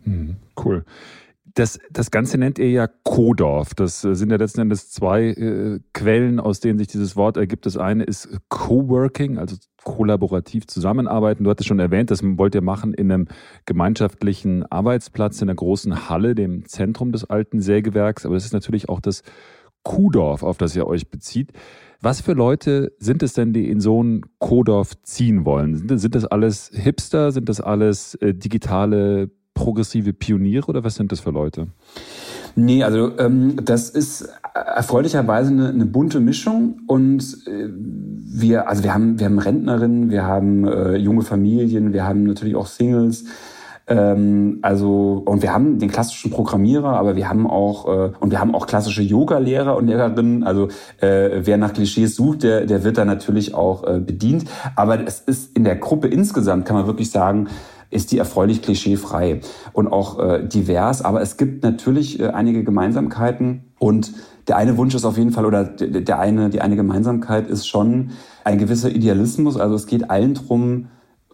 [0.04, 0.84] Hm, cool.
[1.56, 3.74] Das, das Ganze nennt ihr ja Kodorf.
[3.76, 7.66] Das äh, sind ja letzten Endes zwei äh, Quellen, aus denen sich dieses Wort ergibt.
[7.66, 11.46] Das eine ist Coworking, also kollaborativ zusammenarbeiten.
[11.46, 13.28] Du hattest schon erwähnt, das wollt ihr machen in einem
[13.66, 18.26] gemeinschaftlichen Arbeitsplatz in der großen Halle, dem Zentrum des alten Sägewerks.
[18.26, 19.24] Aber das ist natürlich auch das
[19.84, 21.54] Kuhdorf, auf das ihr euch bezieht.
[22.02, 25.88] Was für Leute sind es denn, die in so ein Kodorf ziehen wollen?
[25.98, 27.32] Sind, das alles Hipster?
[27.32, 31.68] Sind das alles äh, digitale progressive Pioniere oder was sind das für Leute?
[32.56, 38.94] Nee, also ähm, das ist erfreulicherweise eine, eine bunte Mischung und äh, wir, also wir
[38.94, 43.26] haben, wir haben Rentnerinnen, wir haben äh, junge Familien, wir haben natürlich auch Singles.
[43.88, 48.40] Ähm, also und wir haben den klassischen Programmierer, aber wir haben auch äh, und wir
[48.40, 50.44] haben auch klassische Yoga-Lehrer und Lehrerinnen.
[50.44, 50.70] Also
[51.02, 54.46] äh, wer nach Klischees sucht, der der wird da natürlich auch äh, bedient.
[54.76, 57.48] Aber es ist in der Gruppe insgesamt kann man wirklich sagen
[57.90, 59.42] ist die erfreulich klischeefrei
[59.74, 61.02] und auch äh, divers.
[61.02, 64.14] Aber es gibt natürlich äh, einige Gemeinsamkeiten und
[64.48, 68.12] der eine Wunsch ist auf jeden Fall oder der eine, die eine Gemeinsamkeit ist schon
[68.44, 69.58] ein gewisser Idealismus.
[69.58, 70.88] Also es geht allen drum,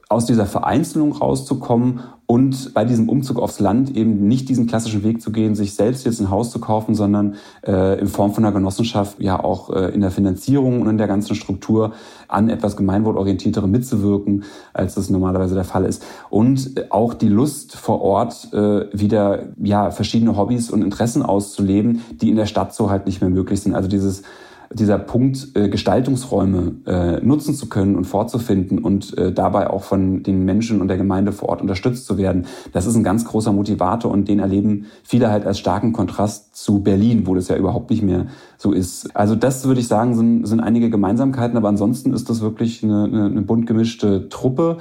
[0.07, 2.01] aus dieser Vereinzelung rauszukommen
[2.31, 6.05] und bei diesem Umzug aufs Land eben nicht diesen klassischen Weg zu gehen, sich selbst
[6.05, 7.35] jetzt ein Haus zu kaufen, sondern
[7.67, 11.07] äh, in Form von einer Genossenschaft ja auch äh, in der Finanzierung und in der
[11.07, 11.91] ganzen Struktur
[12.29, 16.05] an etwas gemeinwohlorientierterem mitzuwirken, als das normalerweise der Fall ist.
[16.29, 21.99] Und äh, auch die Lust vor Ort äh, wieder ja verschiedene Hobbys und Interessen auszuleben,
[22.13, 23.75] die in der Stadt so halt nicht mehr möglich sind.
[23.75, 24.23] Also dieses
[24.73, 30.23] dieser Punkt, äh, Gestaltungsräume äh, nutzen zu können und vorzufinden und äh, dabei auch von
[30.23, 33.51] den Menschen und der Gemeinde vor Ort unterstützt zu werden, das ist ein ganz großer
[33.51, 37.89] Motivator und den erleben viele halt als starken Kontrast zu Berlin, wo das ja überhaupt
[37.89, 39.15] nicht mehr so ist.
[39.15, 43.05] Also das würde ich sagen, sind, sind einige Gemeinsamkeiten, aber ansonsten ist das wirklich eine,
[43.05, 44.77] eine, eine bunt gemischte Truppe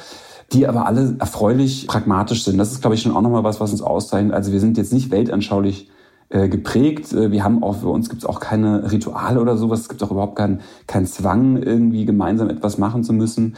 [0.53, 2.59] die aber alle erfreulich pragmatisch sind.
[2.59, 4.35] Das ist, glaube ich, schon auch nochmal was, was uns auszeichnet.
[4.35, 5.89] Also wir sind jetzt nicht weltanschaulich
[6.31, 7.13] äh, geprägt.
[7.13, 9.81] Äh, wir haben auch, für uns gibt es auch keine Rituale oder sowas.
[9.81, 13.57] Es gibt auch überhaupt keinen kein Zwang, irgendwie gemeinsam etwas machen zu müssen.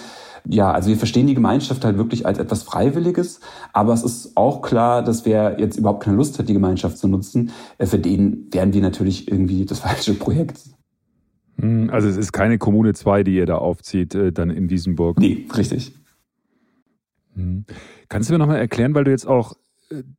[0.48, 3.40] Ja, also wir verstehen die Gemeinschaft halt wirklich als etwas Freiwilliges,
[3.74, 7.08] aber es ist auch klar, dass wer jetzt überhaupt keine Lust hat, die Gemeinschaft zu
[7.08, 10.58] nutzen, äh, für den wären wir natürlich irgendwie das falsche Projekt.
[11.60, 15.18] Hm, also es ist keine Kommune 2, die ihr da aufzieht, dann in Wiesenburg.
[15.18, 15.94] Nee, richtig.
[17.34, 17.66] Hm.
[18.08, 19.54] Kannst du mir nochmal erklären, weil du jetzt auch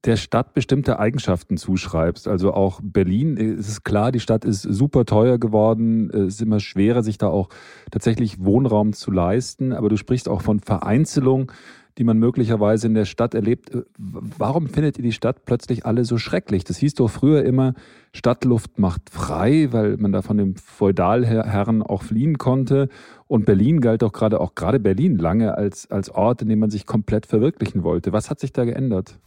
[0.06, 2.28] der Stadt bestimmte Eigenschaften zuschreibst.
[2.28, 6.10] Also auch Berlin, es ist klar, die Stadt ist super teuer geworden.
[6.10, 7.50] Es ist immer schwerer, sich da auch
[7.92, 9.74] tatsächlich Wohnraum zu leisten.
[9.74, 11.52] Aber du sprichst auch von Vereinzelung,
[11.98, 13.72] die man möglicherweise in der Stadt erlebt.
[13.98, 16.64] Warum findet ihr die Stadt plötzlich alle so schrecklich?
[16.64, 17.74] Das hieß doch früher immer,
[18.14, 22.90] Stadtluft macht frei, weil man da von dem Feudalherren auch fliehen konnte.
[23.28, 26.72] Und Berlin galt doch gerade, auch gerade Berlin lange als, als Ort, in dem man
[26.72, 28.12] sich komplett verwirklichen wollte.
[28.12, 29.20] Was hat sich da geändert?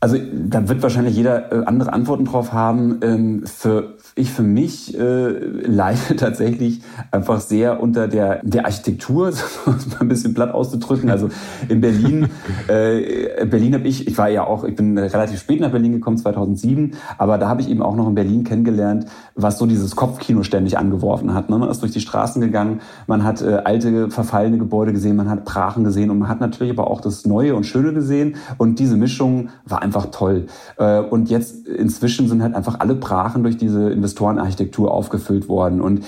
[0.00, 3.00] Also da wird wahrscheinlich jeder äh, andere Antworten drauf haben.
[3.02, 9.26] Ähm, für ich für mich äh, leide tatsächlich einfach sehr unter der der Architektur,
[9.66, 11.10] um es mal ein bisschen platt auszudrücken.
[11.10, 11.28] Also
[11.68, 12.28] in Berlin,
[12.68, 16.16] äh, Berlin habe ich, ich war ja auch, ich bin relativ spät nach Berlin gekommen,
[16.16, 20.42] 2007, aber da habe ich eben auch noch in Berlin kennengelernt, was so dieses Kopfkino
[20.42, 21.50] ständig angeworfen hat.
[21.50, 21.58] Ne?
[21.58, 25.44] Man ist durch die Straßen gegangen, man hat äh, alte verfallene Gebäude gesehen, man hat
[25.44, 28.96] Brachen gesehen und man hat natürlich aber auch das Neue und Schöne gesehen und diese
[28.96, 30.46] Mischung war einfach toll.
[30.78, 35.80] Äh, und jetzt inzwischen sind halt einfach alle Brachen durch diese Investorenarchitektur aufgefüllt worden.
[35.80, 36.04] Und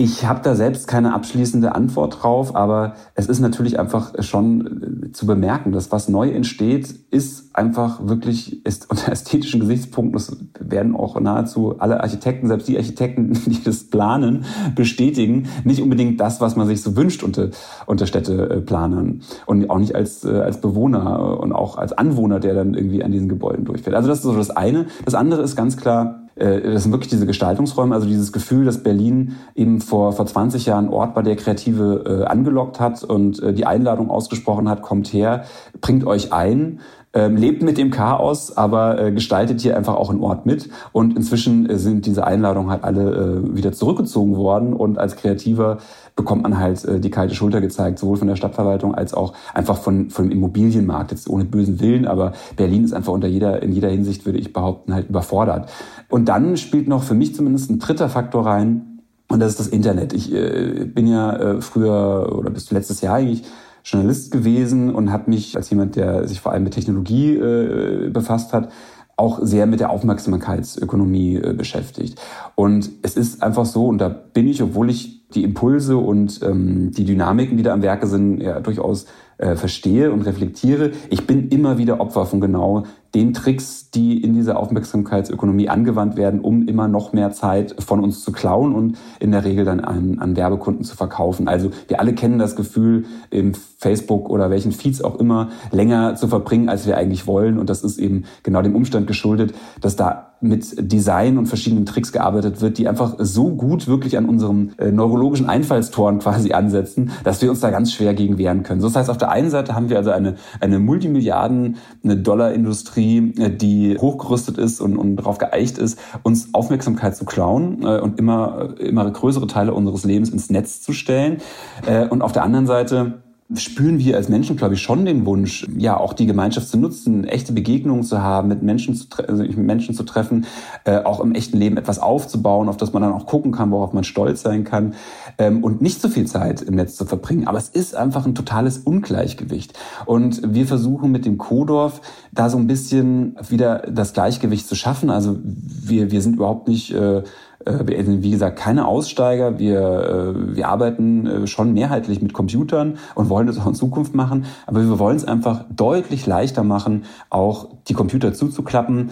[0.00, 5.12] Ich habe da selbst keine abschließende Antwort drauf, aber es ist natürlich einfach schon äh,
[5.12, 10.94] zu bemerken, dass was neu entsteht, ist einfach wirklich ist unter ästhetischen Gesichtspunkten, das werden
[10.94, 14.44] auch nahezu alle Architekten, selbst die Architekten, die das planen,
[14.76, 17.48] bestätigen, nicht unbedingt das, was man sich so wünscht unter,
[17.86, 22.74] unter Städteplanern und auch nicht als, äh, als Bewohner und auch als Anwohner, der dann
[22.74, 23.96] irgendwie an diesen Gebäuden durchfährt.
[23.96, 24.86] Also das ist so das eine.
[25.04, 28.82] Das andere ist ganz klar, äh, das sind wirklich diese Gestaltungsräume, also dieses Gefühl, dass
[28.82, 33.52] Berlin eben vor, vor 20 Jahren Ort war, der Kreative äh, angelockt hat und äh,
[33.52, 35.44] die Einladung ausgesprochen hat, kommt her,
[35.80, 36.80] bringt euch ein
[37.14, 40.68] ähm, lebt mit dem Chaos, aber äh, gestaltet hier einfach auch einen Ort mit.
[40.92, 45.78] Und inzwischen äh, sind diese Einladungen halt alle äh, wieder zurückgezogen worden und als Kreativer
[46.18, 49.78] bekommt man halt äh, die kalte Schulter gezeigt, sowohl von der Stadtverwaltung als auch einfach
[49.78, 53.72] von, von dem Immobilienmarkt, jetzt ohne bösen Willen, aber Berlin ist einfach unter jeder, in
[53.72, 55.70] jeder Hinsicht, würde ich behaupten, halt überfordert.
[56.10, 59.00] Und dann spielt noch für mich zumindest ein dritter Faktor rein,
[59.30, 60.14] und das ist das Internet.
[60.14, 63.44] Ich äh, bin ja äh, früher oder bis letztes Jahr eigentlich
[63.84, 68.52] Journalist gewesen und habe mich als jemand, der sich vor allem mit Technologie äh, befasst
[68.54, 68.70] hat,
[69.16, 72.18] auch sehr mit der Aufmerksamkeitsökonomie äh, beschäftigt.
[72.54, 76.90] Und es ist einfach so, und da bin ich, obwohl ich die Impulse und ähm,
[76.92, 79.06] die Dynamiken, die da am Werke sind, ja durchaus
[79.38, 80.92] äh, verstehe und reflektiere.
[81.10, 86.40] Ich bin immer wieder Opfer von genau den Tricks, die in dieser Aufmerksamkeitsökonomie angewandt werden,
[86.40, 90.18] um immer noch mehr Zeit von uns zu klauen und in der Regel dann an,
[90.18, 91.48] an Werbekunden zu verkaufen.
[91.48, 96.28] Also wir alle kennen das Gefühl, im Facebook oder welchen Feeds auch immer länger zu
[96.28, 97.58] verbringen, als wir eigentlich wollen.
[97.58, 102.12] Und das ist eben genau dem Umstand geschuldet, dass da mit Design und verschiedenen Tricks
[102.12, 107.42] gearbeitet wird, die einfach so gut wirklich an unserem äh, neurologischen Einfallstoren quasi ansetzen, dass
[107.42, 108.80] wir uns da ganz schwer gegen wehren können.
[108.80, 113.50] Das heißt, auf der einen Seite haben wir also eine, eine Multimilliarden, eine Dollar-Industrie, äh,
[113.50, 118.78] die hochgerüstet ist und, und darauf geeicht ist, uns Aufmerksamkeit zu klauen äh, und immer,
[118.78, 121.38] immer größere Teile unseres Lebens ins Netz zu stellen.
[121.86, 123.22] Äh, und auf der anderen Seite
[123.56, 127.24] spüren wir als Menschen, glaube ich, schon den Wunsch, ja, auch die Gemeinschaft zu nutzen,
[127.24, 130.44] echte Begegnungen zu haben, mit Menschen zu, also Menschen zu treffen,
[130.84, 133.94] äh, auch im echten Leben etwas aufzubauen, auf das man dann auch gucken kann, worauf
[133.94, 134.94] man stolz sein kann
[135.38, 137.48] ähm, und nicht so viel Zeit im Netz zu verbringen.
[137.48, 139.72] Aber es ist einfach ein totales Ungleichgewicht.
[140.04, 145.08] Und wir versuchen mit dem Kodorf da so ein bisschen wieder das Gleichgewicht zu schaffen.
[145.08, 146.92] Also wir, wir sind überhaupt nicht...
[146.92, 147.22] Äh,
[147.64, 149.58] wir sind, wie gesagt, keine Aussteiger.
[149.58, 154.14] Wir, äh, wir arbeiten äh, schon mehrheitlich mit Computern und wollen das auch in Zukunft
[154.14, 154.46] machen.
[154.66, 159.10] Aber wir wollen es einfach deutlich leichter machen, auch die Computer zuzuklappen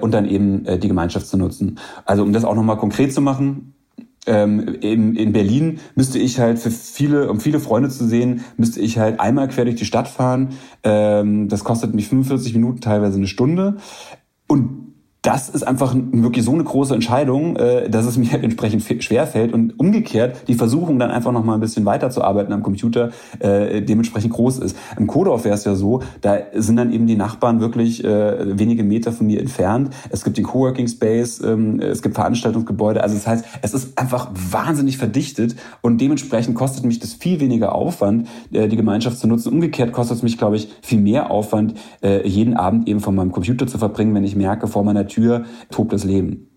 [0.00, 1.78] und dann eben die Gemeinschaft zu nutzen.
[2.04, 3.74] Also um das auch nochmal konkret zu machen,
[4.28, 8.80] ähm, in, in Berlin müsste ich halt für viele, um viele Freunde zu sehen, müsste
[8.80, 10.50] ich halt einmal quer durch die Stadt fahren.
[10.82, 13.78] Ähm, das kostet mich 45 Minuten, teilweise eine Stunde.
[14.46, 14.87] Und
[15.22, 19.52] das ist einfach wirklich so eine große Entscheidung, äh, dass es mir entsprechend schwer fällt
[19.52, 23.10] und umgekehrt die Versuchung dann einfach noch mal ein bisschen weiterzuarbeiten am Computer
[23.40, 24.76] äh, dementsprechend groß ist.
[24.96, 28.84] Im Kodorf wäre es ja so, da sind dann eben die Nachbarn wirklich äh, wenige
[28.84, 29.90] Meter von mir entfernt.
[30.10, 33.02] Es gibt den Coworking Space, ähm, es gibt Veranstaltungsgebäude.
[33.02, 37.74] Also das heißt, es ist einfach wahnsinnig verdichtet und dementsprechend kostet mich das viel weniger
[37.74, 39.52] Aufwand, die Gemeinschaft zu nutzen.
[39.52, 41.74] Umgekehrt kostet es mich, glaube ich, viel mehr Aufwand,
[42.24, 45.92] jeden Abend eben von meinem Computer zu verbringen, wenn ich merke, vor meiner Tür tobt
[45.92, 46.48] das Leben.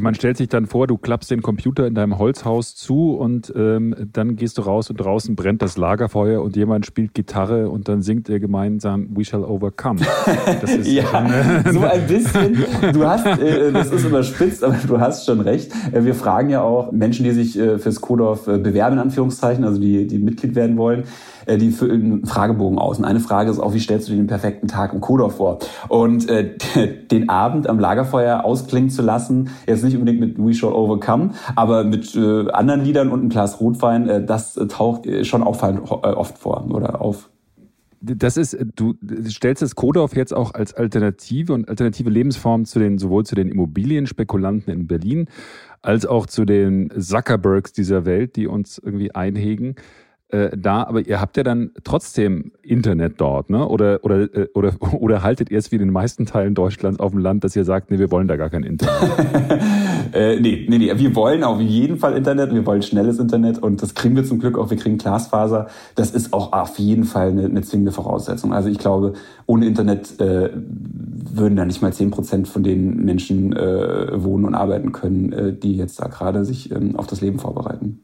[0.00, 3.96] Man stellt sich dann vor, du klappst den Computer in deinem Holzhaus zu und ähm,
[4.12, 8.00] dann gehst du raus und draußen brennt das Lagerfeuer und jemand spielt Gitarre und dann
[8.00, 10.00] singt er gemeinsam We Shall Overcome.
[10.60, 12.64] Das ist ja, schon, so ein bisschen.
[12.92, 15.72] Du hast, äh, das ist überspitzt, aber du hast schon recht.
[15.92, 19.64] Äh, wir fragen ja auch Menschen, die sich äh, fürs Kodorf äh, bewerben, in Anführungszeichen,
[19.64, 21.04] also die, die Mitglied werden wollen
[21.46, 22.98] äh, die füllen Fragebogen aus.
[22.98, 25.58] Und eine Frage ist auch, wie stellst du dir den perfekten Tag im Kodorf vor?
[25.88, 26.56] Und äh,
[27.10, 31.84] den Abend am Lagerfeuer ausklingen zu lassen, jetzt nicht unbedingt mit We Shall Overcome, aber
[31.84, 35.92] mit äh, anderen Liedern und ein Glas Rotwein, äh, das taucht äh, schon auffallend äh,
[35.92, 37.30] oft vor oder auf.
[38.00, 38.94] Das ist, du
[39.26, 43.48] stellst das Kodorf jetzt auch als Alternative und alternative Lebensform zu den, sowohl zu den
[43.48, 45.28] Immobilienspekulanten in Berlin
[45.82, 49.76] als auch zu den Zuckerbergs dieser Welt, die uns irgendwie einhegen
[50.28, 53.68] äh, da, aber ihr habt ja dann trotzdem Internet dort, ne?
[53.68, 57.12] Oder, oder, äh, oder, oder haltet ihr es wie in den meisten Teilen Deutschlands auf
[57.12, 58.92] dem Land, dass ihr sagt, nee, wir wollen da gar kein Internet?
[60.12, 63.82] äh, nee, nee, nee, wir wollen auf jeden Fall Internet, wir wollen schnelles Internet und
[63.82, 65.68] das kriegen wir zum Glück auch, wir kriegen Glasfaser.
[65.94, 68.52] Das ist auch auf jeden Fall eine, eine zwingende Voraussetzung.
[68.52, 69.12] Also ich glaube,
[69.46, 74.54] ohne Internet äh, würden da nicht mal zehn Prozent von den Menschen äh, wohnen und
[74.56, 78.00] arbeiten können, äh, die jetzt da gerade sich ähm, auf das Leben vorbereiten.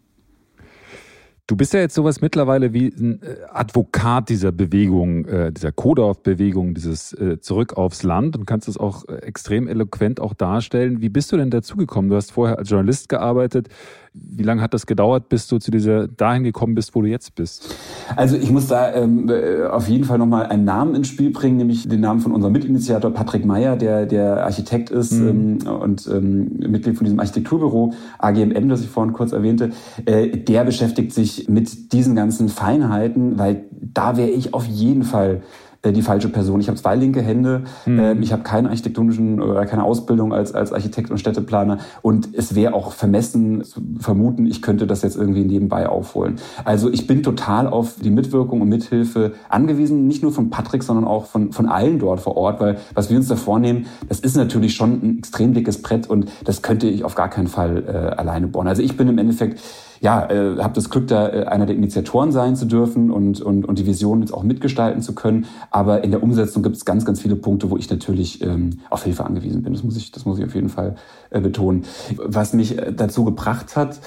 [1.48, 6.72] Du bist ja jetzt sowas mittlerweile wie ein äh, Advokat dieser Bewegung, äh, dieser Kodorf-Bewegung,
[6.72, 11.00] dieses äh, Zurück aufs Land und kannst es auch extrem eloquent auch darstellen.
[11.00, 12.10] Wie bist du denn dazugekommen?
[12.10, 13.68] Du hast vorher als Journalist gearbeitet.
[14.14, 17.34] Wie lange hat das gedauert, bis du zu dieser dahin gekommen bist, wo du jetzt
[17.34, 17.74] bist?
[18.14, 19.30] Also ich muss da ähm,
[19.70, 23.10] auf jeden Fall nochmal einen Namen ins Spiel bringen, nämlich den Namen von unserem Mitinitiator
[23.10, 25.58] Patrick Meyer, der der Architekt ist mhm.
[25.62, 29.70] ähm, und ähm, Mitglied von diesem Architekturbüro AGMM, das ich vorhin kurz erwähnte.
[30.04, 35.42] Äh, der beschäftigt sich mit diesen ganzen Feinheiten, weil da wäre ich auf jeden Fall
[35.82, 36.60] äh, die falsche Person.
[36.60, 37.98] Ich habe zwei linke Hände, mhm.
[37.98, 42.54] äh, ich habe keine architektonischen oder keine Ausbildung als, als Architekt und Städteplaner und es
[42.54, 46.36] wäre auch vermessen zu vermuten, ich könnte das jetzt irgendwie nebenbei aufholen.
[46.64, 51.04] Also ich bin total auf die Mitwirkung und Mithilfe angewiesen, nicht nur von Patrick, sondern
[51.04, 54.36] auch von, von allen dort vor Ort, weil was wir uns da vornehmen, das ist
[54.36, 57.90] natürlich schon ein extrem dickes Brett und das könnte ich auf gar keinen Fall äh,
[58.20, 58.68] alleine bauen.
[58.68, 59.60] Also ich bin im Endeffekt
[60.02, 63.64] ja, äh, habe das Glück, da äh, einer der Initiatoren sein zu dürfen und, und,
[63.64, 65.46] und die Vision jetzt auch mitgestalten zu können.
[65.70, 69.04] Aber in der Umsetzung gibt es ganz, ganz viele Punkte, wo ich natürlich ähm, auf
[69.04, 69.72] Hilfe angewiesen bin.
[69.72, 70.96] Das muss ich, das muss ich auf jeden Fall
[71.30, 71.84] äh, betonen.
[72.16, 74.00] Was mich äh, dazu gebracht hat,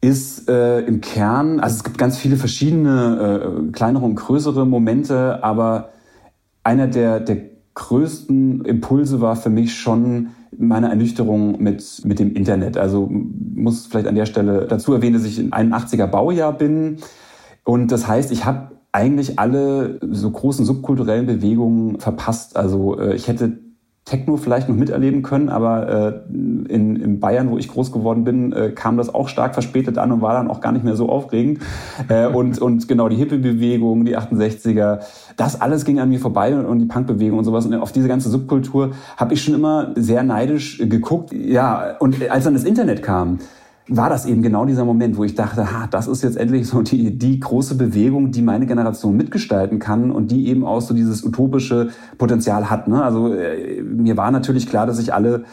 [0.00, 5.44] ist äh, im Kern, also es gibt ganz viele verschiedene äh, kleinere und größere Momente,
[5.44, 5.90] aber
[6.62, 7.36] einer der, der
[7.74, 10.28] größten Impulse war für mich schon
[10.58, 12.76] meine Ernüchterung mit, mit dem Internet.
[12.76, 16.98] Also muss vielleicht an der Stelle dazu erwähnen, dass ich in einem 80er Baujahr bin.
[17.64, 22.56] Und das heißt, ich habe eigentlich alle so großen subkulturellen Bewegungen verpasst.
[22.56, 23.63] Also äh, ich hätte
[24.04, 26.32] Techno vielleicht noch miterleben können, aber äh,
[26.68, 30.12] in, in Bayern, wo ich groß geworden bin, äh, kam das auch stark verspätet an
[30.12, 31.60] und war dann auch gar nicht mehr so aufregend.
[32.08, 35.00] Äh, und, und genau die Hippie-Bewegung, die 68er,
[35.38, 37.64] das alles ging an mir vorbei und, und die Punk-Bewegung und sowas.
[37.64, 41.32] Und auf diese ganze Subkultur habe ich schon immer sehr neidisch geguckt.
[41.32, 43.38] Ja, und als dann das Internet kam,
[43.88, 46.80] war das eben genau dieser Moment, wo ich dachte, ha, das ist jetzt endlich so
[46.80, 51.22] die, die große Bewegung, die meine Generation mitgestalten kann und die eben auch so dieses
[51.22, 52.88] utopische Potenzial hat.
[52.88, 53.02] Ne?
[53.02, 55.44] Also äh, mir war natürlich klar, dass ich alle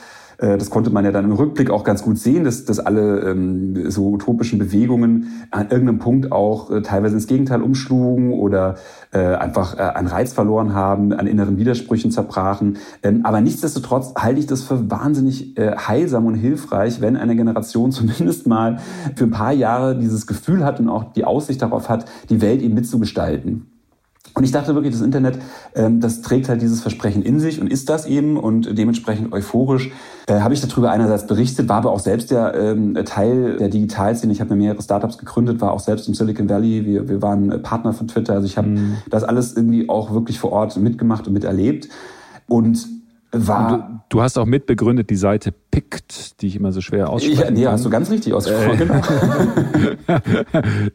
[0.42, 3.92] das konnte man ja dann im Rückblick auch ganz gut sehen, dass, dass alle ähm,
[3.92, 8.76] so utopischen Bewegungen an irgendeinem Punkt auch äh, teilweise ins Gegenteil umschlugen oder
[9.12, 12.78] äh, einfach äh, einen Reiz verloren haben, an inneren Widersprüchen zerbrachen.
[13.04, 17.92] Ähm, aber nichtsdestotrotz halte ich das für wahnsinnig äh, heilsam und hilfreich, wenn eine Generation
[17.92, 18.80] zumindest mal
[19.16, 22.62] für ein paar Jahre dieses Gefühl hat und auch die Aussicht darauf hat, die Welt
[22.62, 23.71] eben mitzugestalten.
[24.34, 25.40] Und ich dachte wirklich, das Internet,
[25.76, 29.92] ähm, das trägt halt dieses Versprechen in sich und ist das eben und dementsprechend euphorisch
[30.28, 34.32] äh, habe ich darüber einerseits berichtet, war aber auch selbst der ähm, Teil der Digitalszene.
[34.32, 36.86] Ich habe mir mehrere Startups gegründet, war auch selbst im Silicon Valley.
[36.86, 38.34] Wir, wir waren Partner von Twitter.
[38.34, 38.98] Also ich habe mhm.
[39.10, 41.90] das alles irgendwie auch wirklich vor Ort mitgemacht und miterlebt.
[42.48, 43.01] Und
[43.32, 44.04] war.
[44.10, 47.44] Du, du, hast auch mitbegründet die Seite PICT, die ich immer so schwer ausspreche.
[47.44, 48.90] Ja, nee, hast du ganz richtig ausgesprochen.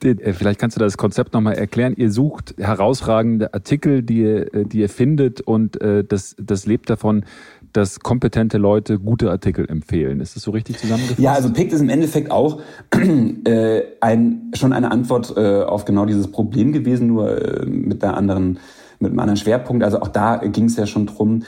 [0.03, 1.95] Äh, äh, vielleicht kannst du das Konzept nochmal erklären.
[1.97, 6.91] Ihr sucht herausragende Artikel, die ihr, äh, die ihr findet und äh, das, das lebt
[6.91, 7.24] davon,
[7.72, 10.20] dass kompetente Leute gute Artikel empfehlen.
[10.20, 11.18] Ist das so richtig zusammengefasst?
[11.18, 12.61] Ja, also PICT ist im Endeffekt auch
[12.93, 18.16] äh, ein, schon eine Antwort äh, auf genau dieses Problem gewesen, nur äh, mit einer
[18.16, 18.59] anderen
[18.99, 19.84] mit einem anderen Schwerpunkt.
[19.84, 21.43] Also auch da ging es ja schon drum,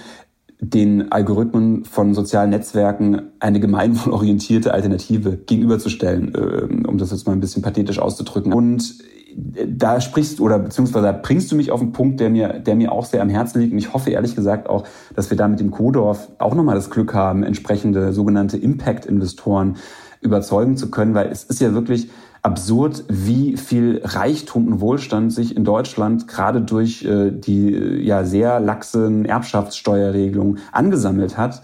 [0.60, 7.40] den Algorithmen von sozialen Netzwerken eine gemeinwohlorientierte Alternative gegenüberzustellen, äh, um das jetzt mal ein
[7.40, 8.52] bisschen pathetisch auszudrücken.
[8.52, 8.98] Und
[9.36, 13.04] da sprichst oder beziehungsweise bringst du mich auf einen Punkt, der mir, der mir auch
[13.04, 13.72] sehr am Herzen liegt.
[13.72, 14.84] Und ich hoffe ehrlich gesagt auch,
[15.14, 19.76] dass wir da mit dem Kodorf auch nochmal das Glück haben, entsprechende sogenannte Impact-Investoren
[20.20, 22.10] überzeugen zu können, weil es ist ja wirklich
[22.48, 27.70] absurd, wie viel Reichtum und Wohlstand sich in Deutschland gerade durch äh, die
[28.02, 31.62] ja sehr laxen Erbschaftssteuerregelungen angesammelt hat.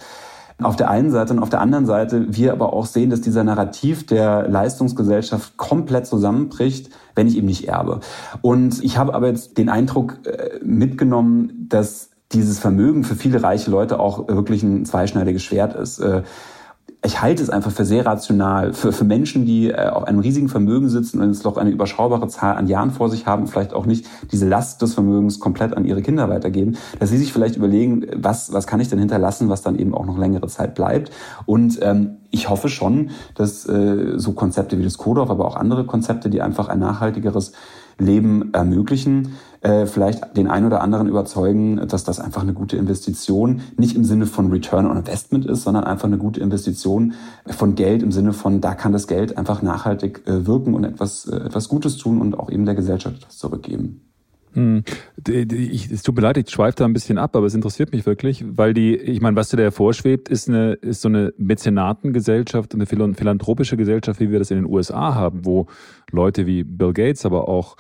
[0.63, 3.43] Auf der einen Seite und auf der anderen Seite wir aber auch sehen, dass dieser
[3.43, 8.01] Narrativ der Leistungsgesellschaft komplett zusammenbricht, wenn ich ihm nicht erbe.
[8.41, 13.71] Und ich habe aber jetzt den Eindruck äh, mitgenommen, dass dieses Vermögen für viele reiche
[13.71, 15.99] Leute auch wirklich ein zweischneidiges Schwert ist.
[15.99, 16.23] Äh,
[17.05, 18.73] ich halte es einfach für sehr rational.
[18.73, 22.29] Für, für Menschen, die äh, auf einem riesigen Vermögen sitzen und jetzt doch eine überschaubare
[22.29, 25.85] Zahl an Jahren vor sich haben, vielleicht auch nicht diese Last des Vermögens komplett an
[25.85, 29.63] ihre Kinder weitergeben, dass sie sich vielleicht überlegen, was, was kann ich denn hinterlassen, was
[29.63, 31.13] dann eben auch noch längere Zeit bleibt.
[31.45, 35.85] Und ähm, ich hoffe schon, dass äh, so Konzepte wie das Kodorf, aber auch andere
[35.85, 37.53] Konzepte, die einfach ein nachhaltigeres
[37.99, 39.35] Leben ermöglichen,
[39.65, 44.05] äh, vielleicht den einen oder anderen überzeugen, dass das einfach eine gute Investition, nicht im
[44.05, 47.15] Sinne von Return on Investment ist, sondern einfach eine gute Investition
[47.47, 51.27] von Geld im Sinne von, da kann das Geld einfach nachhaltig äh, wirken und etwas,
[51.27, 54.03] äh, etwas Gutes tun und auch eben der Gesellschaft etwas zurückgeben.
[54.53, 54.85] Hm.
[55.27, 58.05] Ich, es tut mir leid, ich schweife da ein bisschen ab, aber es interessiert mich
[58.05, 62.75] wirklich, weil die, ich meine, was dir da vorschwebt, ist eine, ist so eine Mäzenatengesellschaft,
[62.75, 65.67] eine philanthropische Gesellschaft, wie wir das in den USA haben, wo
[66.13, 67.77] Leute wie Bill Gates, aber auch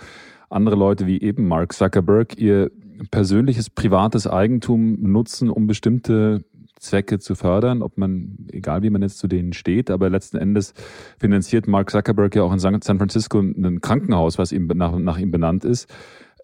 [0.55, 2.71] andere Leute wie eben Mark Zuckerberg ihr
[3.11, 6.45] persönliches privates Eigentum nutzen, um bestimmte
[6.79, 10.75] Zwecke zu fördern, ob man, egal wie man jetzt zu denen steht, aber letzten Endes
[11.19, 15.31] finanziert Mark Zuckerberg ja auch in San Francisco ein Krankenhaus, was ihm nach, nach ihm
[15.31, 15.93] benannt ist.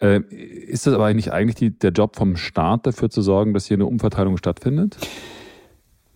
[0.00, 3.66] Äh, ist das aber eigentlich eigentlich die, der Job vom Staat dafür zu sorgen, dass
[3.66, 4.96] hier eine Umverteilung stattfindet?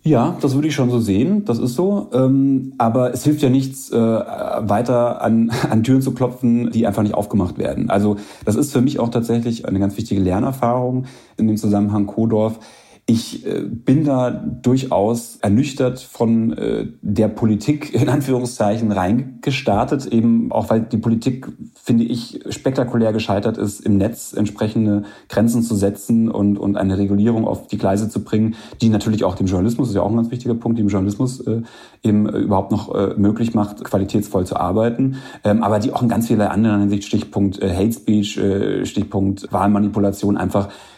[0.06, 1.46] Ja, das würde ich schon so sehen.
[1.46, 2.10] Das ist so.
[2.12, 7.02] Ähm, aber es hilft ja nichts, äh, weiter an, an Türen zu klopfen, die einfach
[7.02, 7.88] nicht aufgemacht werden.
[7.88, 11.06] Also das ist für mich auch tatsächlich eine ganz wichtige Lernerfahrung
[11.38, 12.58] in dem Zusammenhang Kodorf
[13.06, 20.70] ich äh, bin da durchaus ernüchtert von äh, der Politik in Anführungszeichen reingestartet, eben auch
[20.70, 26.56] weil die Politik, finde ich, spektakulär gescheitert ist, im Netz entsprechende Grenzen zu setzen und,
[26.56, 30.02] und eine Regulierung auf die Gleise zu bringen, die natürlich auch dem Journalismus, ist ja
[30.02, 31.60] auch ein ganz wichtiger Punkt, dem Journalismus äh,
[32.02, 36.28] eben überhaupt noch äh, möglich macht, qualitätsvoll zu arbeiten, ähm, aber die auch in ganz
[36.28, 40.93] vieler anderen Hinsicht, Stichpunkt äh, Hate Speech, äh, Stichpunkt Wahlmanipulation einfach äh,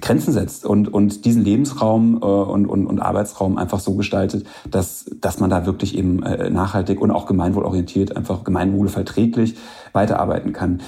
[0.00, 5.06] Grenzen setzt und, und diesen Lebensraum äh, und, und, und Arbeitsraum einfach so gestaltet, dass,
[5.20, 9.56] dass man da wirklich eben äh, nachhaltig und auch gemeinwohlorientiert, einfach gemeinwohlverträglich
[9.92, 10.80] weiterarbeiten kann.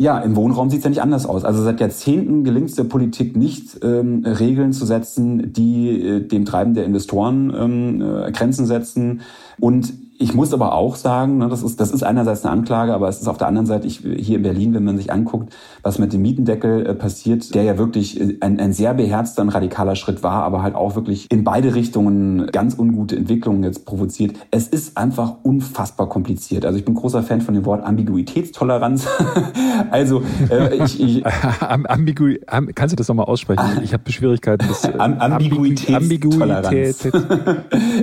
[0.00, 1.44] Ja, im Wohnraum sieht es ja nicht anders aus.
[1.44, 6.44] Also seit Jahrzehnten gelingt es der Politik nicht, ähm, Regeln zu setzen, die äh, dem
[6.44, 9.22] Treiben der Investoren ähm, äh, Grenzen setzen
[9.58, 13.08] und ich muss aber auch sagen, ne, das ist, das ist einerseits eine Anklage, aber
[13.08, 16.00] es ist auf der anderen Seite, ich, hier in Berlin, wenn man sich anguckt, was
[16.00, 19.94] mit dem Mietendeckel äh, passiert, der ja wirklich äh, ein, ein sehr beherzter und radikaler
[19.94, 24.34] Schritt war, aber halt auch wirklich in beide Richtungen ganz ungute Entwicklungen jetzt provoziert.
[24.50, 26.66] Es ist einfach unfassbar kompliziert.
[26.66, 29.06] Also ich bin großer Fan von dem Wort Ambiguitätstoleranz.
[29.92, 31.24] also äh, ich, ich
[31.60, 32.34] Ambigu
[32.74, 33.82] kannst du das nochmal aussprechen?
[33.84, 34.66] Ich habe Schwierigkeiten.
[34.66, 36.66] Das, äh, Ambiguitätstoleranz.
[36.66, 37.12] Ambiguität.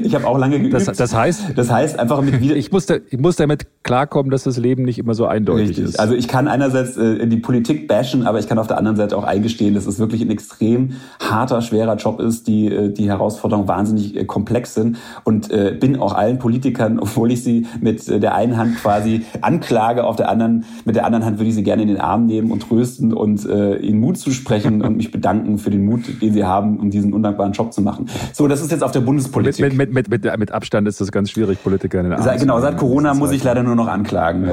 [0.03, 0.73] ich habe auch lange geübt.
[0.73, 2.55] Das, das heißt, das heißt einfach mit wieder.
[2.55, 5.85] Ich muss, da, ich muss damit klarkommen, dass das Leben nicht immer so eindeutig Richtig.
[5.85, 5.99] ist.
[5.99, 9.17] Also ich kann einerseits äh, die Politik bashen, aber ich kann auf der anderen Seite
[9.17, 13.67] auch eingestehen, dass es wirklich ein extrem harter, schwerer Job ist, die äh, die Herausforderungen
[13.67, 18.19] wahnsinnig äh, komplex sind und äh, bin auch allen Politikern, obwohl ich sie mit äh,
[18.19, 21.63] der einen Hand quasi anklage, auf der anderen mit der anderen Hand würde ich sie
[21.63, 25.57] gerne in den Arm nehmen und trösten und äh, ihnen Mut zusprechen und mich bedanken
[25.57, 28.07] für den Mut, den sie haben, um diesen undankbaren Job zu machen.
[28.33, 29.63] So, das ist jetzt auf der Bundespolitik.
[29.63, 32.77] Mit, mit, mit, mit, mit Abstand ist das ganz schwierig, Politiker den Arm Genau, seit
[32.77, 34.47] Corona muss ich leider nur noch anklagen.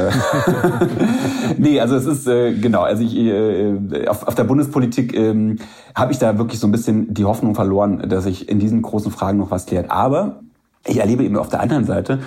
[1.58, 5.58] nee, also es ist äh, genau, also ich äh, auf, auf der Bundespolitik ähm,
[5.94, 9.10] habe ich da wirklich so ein bisschen die Hoffnung verloren, dass sich in diesen großen
[9.12, 9.90] Fragen noch was klärt.
[9.90, 10.40] Aber
[10.86, 12.20] ich erlebe eben auf der anderen Seite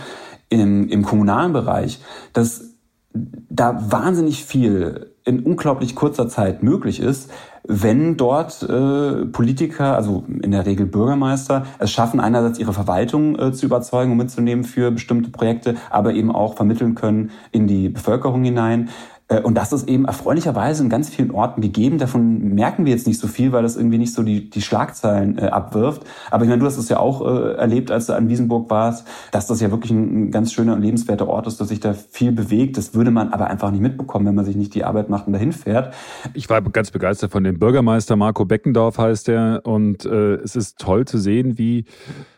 [0.49, 1.99] im, im kommunalen Bereich,
[2.33, 2.75] dass
[3.49, 7.31] da wahnsinnig viel in unglaublich kurzer Zeit möglich ist,
[7.67, 13.53] wenn dort äh, Politiker, also in der Regel Bürgermeister, es schaffen, einerseits ihre Verwaltung äh,
[13.53, 18.43] zu überzeugen und mitzunehmen für bestimmte Projekte, aber eben auch vermitteln können in die Bevölkerung
[18.43, 18.89] hinein.
[19.27, 21.97] Äh, und das ist eben erfreulicherweise in ganz vielen Orten gegeben.
[21.97, 25.37] Davon merken wir jetzt nicht so viel, weil das irgendwie nicht so die, die Schlagzeilen
[25.37, 26.03] äh, abwirft.
[26.29, 29.07] Aber ich meine, du hast es ja auch äh, erlebt, als du an Wiesenburg warst,
[29.31, 31.93] dass das ja wirklich ein, ein, ganz schöner und lebenswerter Ort ist, dass sich da
[31.93, 32.77] viel bewegt.
[32.77, 35.33] Das würde man aber einfach nicht mitbekommen, wenn man sich nicht die Arbeit macht und
[35.33, 35.93] dahin fährt.
[36.33, 38.15] Ich war ganz begeistert von dem Bürgermeister.
[38.15, 39.61] Marco Beckendorf heißt er.
[39.63, 41.85] Und äh, es ist toll zu sehen, wie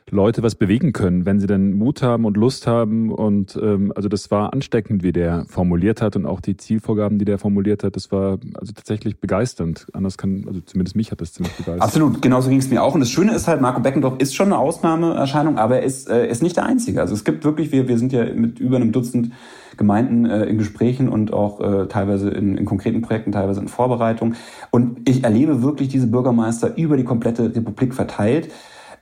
[0.09, 3.11] Leute was bewegen können, wenn sie dann Mut haben und Lust haben.
[3.11, 7.25] Und ähm, also das war ansteckend, wie der formuliert hat und auch die Zielvorgaben, die
[7.25, 9.87] der formuliert hat, das war also tatsächlich begeisternd.
[9.93, 11.81] Anders kann, also zumindest mich hat das ziemlich begeistert.
[11.81, 12.93] Absolut, genauso ging es mir auch.
[12.93, 16.27] Und das Schöne ist halt, Marco Beckendorf ist schon eine Ausnahmeerscheinung, aber er ist, äh,
[16.29, 17.01] ist nicht der Einzige.
[17.01, 19.31] Also es gibt wirklich, wir, wir sind ja mit über einem Dutzend
[19.75, 24.35] Gemeinden äh, in Gesprächen und auch äh, teilweise in, in konkreten Projekten, teilweise in Vorbereitung.
[24.71, 28.49] Und ich erlebe wirklich diese Bürgermeister über die komplette Republik verteilt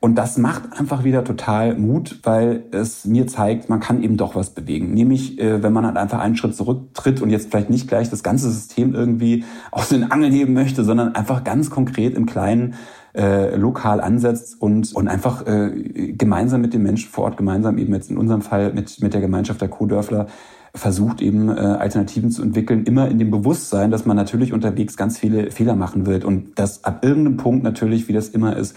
[0.06, 4.36] und das macht einfach wieder total Mut, weil es mir zeigt, man kann eben doch
[4.36, 4.94] was bewegen.
[4.94, 8.22] Nämlich, äh, wenn man halt einfach einen Schritt zurücktritt und jetzt vielleicht nicht gleich das
[8.22, 12.76] ganze System irgendwie aus den Angeln heben möchte, sondern einfach ganz konkret im Kleinen
[13.16, 15.72] äh, lokal ansetzt und, und einfach äh,
[16.16, 19.22] gemeinsam mit den Menschen vor Ort, gemeinsam eben jetzt in unserem Fall mit, mit der
[19.22, 20.28] Gemeinschaft der Co-Dörfler,
[20.76, 25.18] versucht eben äh, Alternativen zu entwickeln, immer in dem Bewusstsein, dass man natürlich unterwegs ganz
[25.18, 28.76] viele Fehler machen wird und dass ab irgendeinem Punkt natürlich, wie das immer ist,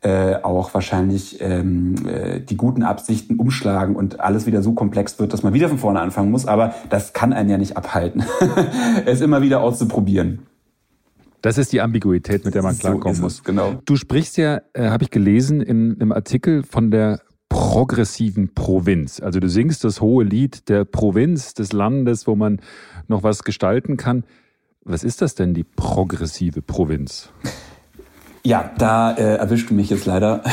[0.00, 5.32] äh, auch wahrscheinlich ähm, äh, die guten Absichten umschlagen und alles wieder so komplex wird,
[5.32, 6.46] dass man wieder von vorne anfangen muss.
[6.46, 8.24] Aber das kann einen ja nicht abhalten,
[9.06, 10.46] es immer wieder auszuprobieren.
[11.42, 13.44] Das ist die Ambiguität, mit der man klarkommen so muss.
[13.44, 13.80] Genau.
[13.84, 19.20] Du sprichst ja, äh, habe ich gelesen, in einem Artikel von der progressiven Provinz.
[19.20, 22.60] Also du singst das hohe Lied der Provinz, des Landes, wo man
[23.06, 24.24] noch was gestalten kann.
[24.84, 27.30] Was ist das denn, die progressive Provinz?
[28.48, 30.40] Ja, da äh, erwischt du mich jetzt leider.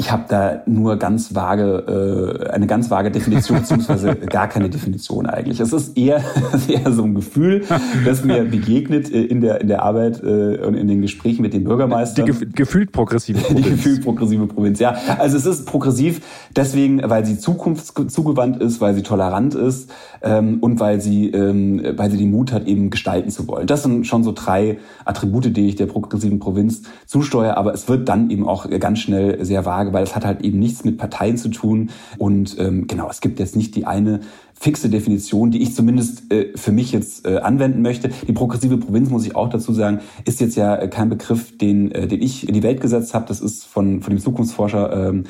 [0.00, 5.26] Ich habe da nur ganz vage, äh, eine ganz vage Definition, beziehungsweise gar keine Definition
[5.26, 5.58] eigentlich.
[5.60, 6.22] Es ist eher,
[6.68, 7.64] eher so ein Gefühl,
[8.04, 11.52] das mir begegnet äh, in der, in der Arbeit äh, und in den Gesprächen mit
[11.52, 12.24] den Bürgermeistern.
[12.24, 13.64] Die gef gefühlt progressive Provinz.
[13.64, 14.96] Die gefühlt progressive Provinz, ja.
[15.18, 16.20] Also es ist progressiv
[16.54, 19.90] deswegen, weil sie zukunftszugewandt ist, weil sie tolerant ist
[20.22, 23.66] ähm, und weil sie, ähm, weil sie den Mut hat, eben gestalten zu wollen.
[23.66, 28.06] Das sind schon so drei Attribute, die ich der progressiven Provinz zusteuere, aber es wird
[28.08, 31.38] dann eben auch ganz schnell sehr vage, weil es hat halt eben nichts mit Parteien
[31.38, 31.88] zu tun.
[32.18, 34.20] Und ähm, genau, es gibt jetzt nicht die eine
[34.52, 38.10] fixe Definition, die ich zumindest äh, für mich jetzt äh, anwenden möchte.
[38.26, 42.06] Die progressive Provinz, muss ich auch dazu sagen, ist jetzt ja kein Begriff, den, äh,
[42.06, 43.24] den ich in die Welt gesetzt habe.
[43.26, 45.24] Das ist von, von dem Zukunftsforscher ähm,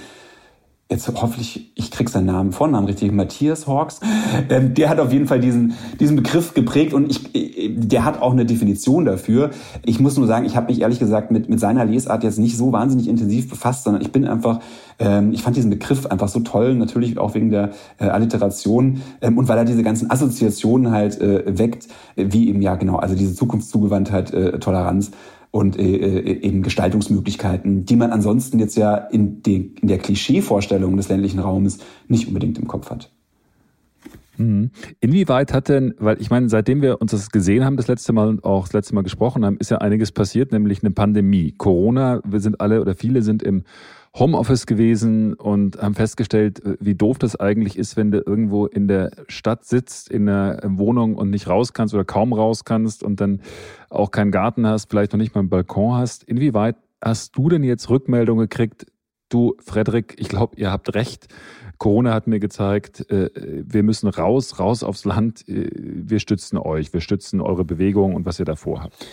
[0.90, 4.00] jetzt hoffentlich, ich krieg seinen Namen, Vornamen richtig, Matthias Hawks,
[4.48, 8.22] ähm, der hat auf jeden Fall diesen, diesen Begriff geprägt und ich, äh, der hat
[8.22, 9.50] auch eine Definition dafür.
[9.84, 12.56] Ich muss nur sagen, ich habe mich ehrlich gesagt mit, mit seiner Lesart jetzt nicht
[12.56, 14.60] so wahnsinnig intensiv befasst, sondern ich bin einfach,
[14.98, 19.36] ähm, ich fand diesen Begriff einfach so toll, natürlich auch wegen der äh, Alliteration ähm,
[19.36, 23.34] und weil er diese ganzen Assoziationen halt äh, weckt, wie eben ja genau, also diese
[23.34, 25.10] Zukunftszugewandtheit, äh, Toleranz
[25.58, 30.96] und äh, äh, eben Gestaltungsmöglichkeiten, die man ansonsten jetzt ja in, den, in der Klischeevorstellung
[30.96, 33.10] des ländlichen Raumes nicht unbedingt im Kopf hat.
[34.36, 34.70] Mhm.
[35.00, 38.28] Inwieweit hat denn, weil ich meine, seitdem wir uns das gesehen haben, das letzte Mal
[38.28, 41.52] und auch das letzte Mal gesprochen haben, ist ja einiges passiert, nämlich eine Pandemie.
[41.58, 43.64] Corona, wir sind alle oder viele sind im
[44.14, 48.88] Homeoffice gewesen und haben festgestellt, äh, wie doof das eigentlich ist, wenn du irgendwo in
[48.88, 53.20] der Stadt sitzt, in einer Wohnung und nicht raus kannst oder kaum raus kannst und
[53.20, 53.40] dann
[53.90, 56.24] auch keinen Garten hast, vielleicht noch nicht mal einen Balkon hast.
[56.24, 58.86] Inwieweit hast du denn jetzt Rückmeldung gekriegt?
[59.28, 61.28] Du, Frederik, ich glaube, ihr habt recht.
[61.78, 65.48] Corona hat mir gezeigt, äh, wir müssen raus, raus aufs Land.
[65.48, 69.06] Äh, wir stützen euch, wir stützen eure Bewegung und was ihr davor habt.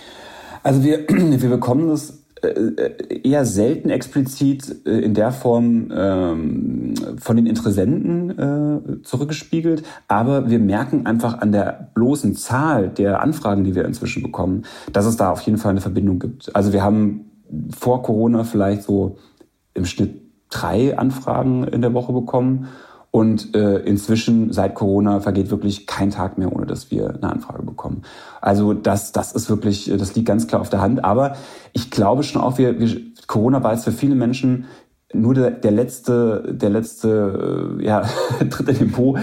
[0.63, 7.45] Also wir, wir bekommen das eher selten explizit äh, in der Form ähm, von den
[7.45, 13.85] Interessenten äh, zurückgespiegelt, aber wir merken einfach an der bloßen Zahl der Anfragen, die wir
[13.85, 16.55] inzwischen bekommen, dass es da auf jeden Fall eine Verbindung gibt.
[16.55, 17.31] Also wir haben
[17.75, 19.17] vor Corona vielleicht so
[19.73, 22.67] im Schnitt drei Anfragen in der Woche bekommen
[23.16, 27.63] und äh, inzwischen seit Corona vergeht wirklich kein Tag mehr, ohne dass wir eine Anfrage
[27.63, 28.01] bekommen.
[28.41, 31.05] Also das, das ist wirklich, das liegt ganz klar auf der Hand.
[31.05, 31.38] Aber
[31.72, 32.89] ich glaube schon auch, wir, wir
[33.26, 34.66] Corona war jetzt für viele Menschen
[35.13, 38.03] nur der, der letzte, der letzte äh, ja,
[38.49, 39.18] Tritt in den Po,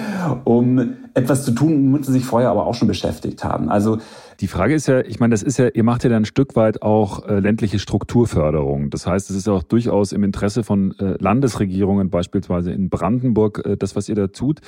[0.44, 3.68] um etwas zu tun, womit sie sich vorher aber auch schon beschäftigt haben.
[3.68, 3.98] Also
[4.42, 6.56] die Frage ist ja, ich meine, das ist ja, ihr macht ja dann ein Stück
[6.56, 8.90] weit auch äh, ländliche Strukturförderung.
[8.90, 13.76] Das heißt, es ist auch durchaus im Interesse von äh, Landesregierungen, beispielsweise in Brandenburg, äh,
[13.76, 14.60] das, was ihr da tut.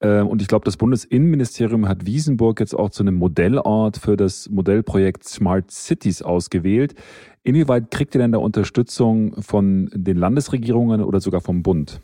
[0.00, 4.50] Äh, und ich glaube, das Bundesinnenministerium hat Wiesenburg jetzt auch zu einem Modellort für das
[4.50, 6.94] Modellprojekt Smart Cities ausgewählt.
[7.42, 12.02] Inwieweit kriegt ihr denn da Unterstützung von den Landesregierungen oder sogar vom Bund?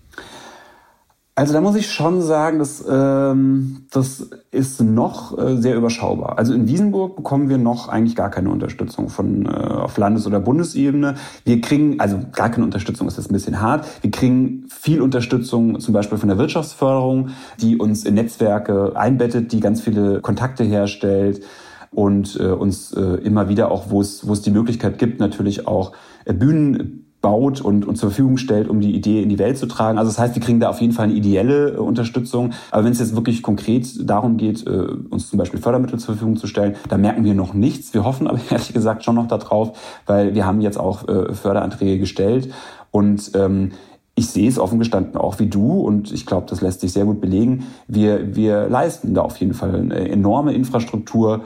[1.35, 6.37] Also da muss ich schon sagen, dass, ähm, das ist noch äh, sehr überschaubar.
[6.37, 10.41] Also in Wiesenburg bekommen wir noch eigentlich gar keine Unterstützung von äh, auf Landes- oder
[10.41, 11.15] Bundesebene.
[11.47, 13.87] Wir kriegen, also gar keine Unterstützung ist jetzt ein bisschen hart.
[14.03, 17.31] Wir kriegen viel Unterstützung zum Beispiel von der Wirtschaftsförderung,
[17.63, 21.43] die uns in Netzwerke einbettet, die ganz viele Kontakte herstellt
[21.91, 25.67] und äh, uns äh, immer wieder auch, wo es, wo es die Möglichkeit gibt, natürlich
[25.67, 25.93] auch
[26.27, 29.67] äh, Bühnen baut und, und zur Verfügung stellt, um die Idee in die Welt zu
[29.67, 29.97] tragen.
[29.97, 32.53] Also das heißt, wir kriegen da auf jeden Fall eine ideelle äh, Unterstützung.
[32.71, 36.37] Aber wenn es jetzt wirklich konkret darum geht, äh, uns zum Beispiel Fördermittel zur Verfügung
[36.37, 37.95] zu stellen, da merken wir noch nichts.
[37.95, 42.01] Wir hoffen aber ehrlich gesagt schon noch darauf, weil wir haben jetzt auch äh, Förderanträge
[42.01, 42.53] gestellt
[42.91, 43.71] und ähm,
[44.15, 47.07] ich sehe es offen gestanden auch wie du und ich glaube, das lässt sich sehr
[47.07, 47.67] gut belegen.
[47.89, 51.43] Wir, wir leisten da auf jeden Fall eine enorme Infrastruktur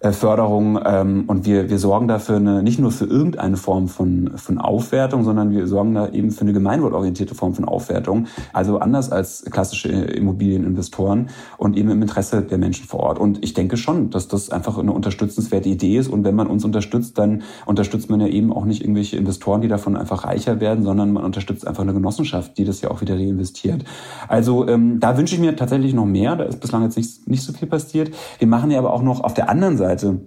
[0.00, 4.58] Förderung ähm, und wir, wir sorgen dafür eine, nicht nur für irgendeine Form von, von
[4.58, 8.26] Aufwertung, sondern wir sorgen da eben für eine gemeinwohlorientierte Form von Aufwertung.
[8.52, 13.18] Also anders als klassische Immobilieninvestoren und eben im Interesse der Menschen vor Ort.
[13.18, 16.08] Und ich denke schon, dass das einfach eine unterstützenswerte Idee ist.
[16.08, 19.68] Und wenn man uns unterstützt, dann unterstützt man ja eben auch nicht irgendwelche Investoren, die
[19.68, 23.16] davon einfach reicher werden, sondern man unterstützt einfach eine Genossenschaft, die das ja auch wieder
[23.16, 23.84] reinvestiert.
[24.28, 26.36] Also ähm, da wünsche ich mir tatsächlich noch mehr.
[26.36, 28.12] Da ist bislang jetzt nicht, nicht so viel passiert.
[28.38, 30.20] Wir machen ja aber auch noch auf der anderen Seite Seite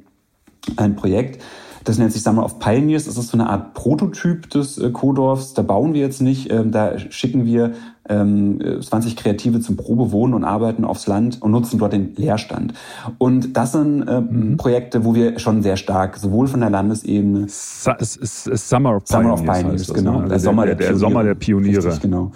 [0.78, 1.42] ein Projekt.
[1.84, 3.06] Das nennt sich Summer of Pioneers.
[3.06, 5.54] Das ist so eine Art Prototyp des äh, Kodorfs.
[5.54, 6.52] Da bauen wir jetzt nicht.
[6.52, 7.74] Ähm, da schicken wir
[8.08, 12.74] ähm, 20 Kreative zum Probewohnen und Arbeiten aufs Land und nutzen dort den Leerstand.
[13.18, 14.58] Und das sind äh, mhm.
[14.58, 17.48] Projekte, wo wir schon sehr stark, sowohl von der Landesebene.
[17.48, 19.08] Su Summer of Pioneers.
[19.08, 20.22] Summer of Pioneers, das, genau.
[20.22, 20.28] Ne?
[20.28, 21.84] Der, Sommer der, der, der, Sommer der Pioniere.
[21.84, 22.32] Richtig, genau.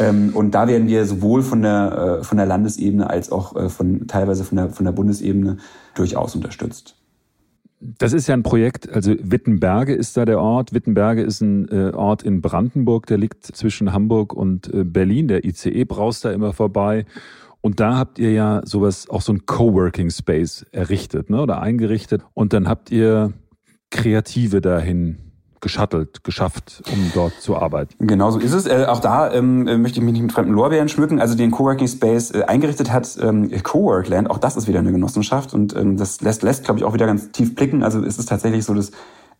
[0.00, 3.68] Ähm, und da werden wir sowohl von der, äh, von der Landesebene als auch äh,
[3.68, 5.58] von, teilweise von der, von der Bundesebene
[5.94, 6.96] durchaus unterstützt.
[7.80, 10.72] das ist ja ein Projekt, also Wittenberge ist da der Ort.
[10.72, 15.28] Wittenberge ist ein äh, Ort in Brandenburg, der liegt zwischen Hamburg und Berlin.
[15.28, 17.06] Der ICE braust da immer vorbei.
[17.60, 22.22] Und da habt ihr ja sowas, auch so ein Coworking Space errichtet, ne, oder eingerichtet.
[22.34, 23.32] Und dann habt ihr
[23.90, 25.31] Kreative dahin
[25.62, 28.06] geschattelt, geschafft, um dort zu arbeiten.
[28.06, 28.66] Genau so ist es.
[28.66, 31.20] Äh, auch da ähm, äh, möchte ich mich nicht mit fremden Lorbeeren schmücken.
[31.20, 34.28] Also den Coworking Space äh, eingerichtet hat ähm, Coworkland.
[34.28, 37.06] Auch das ist wieder eine Genossenschaft und ähm, das lässt, lässt glaube ich, auch wieder
[37.06, 37.82] ganz tief blicken.
[37.82, 38.90] Also es ist tatsächlich so, dass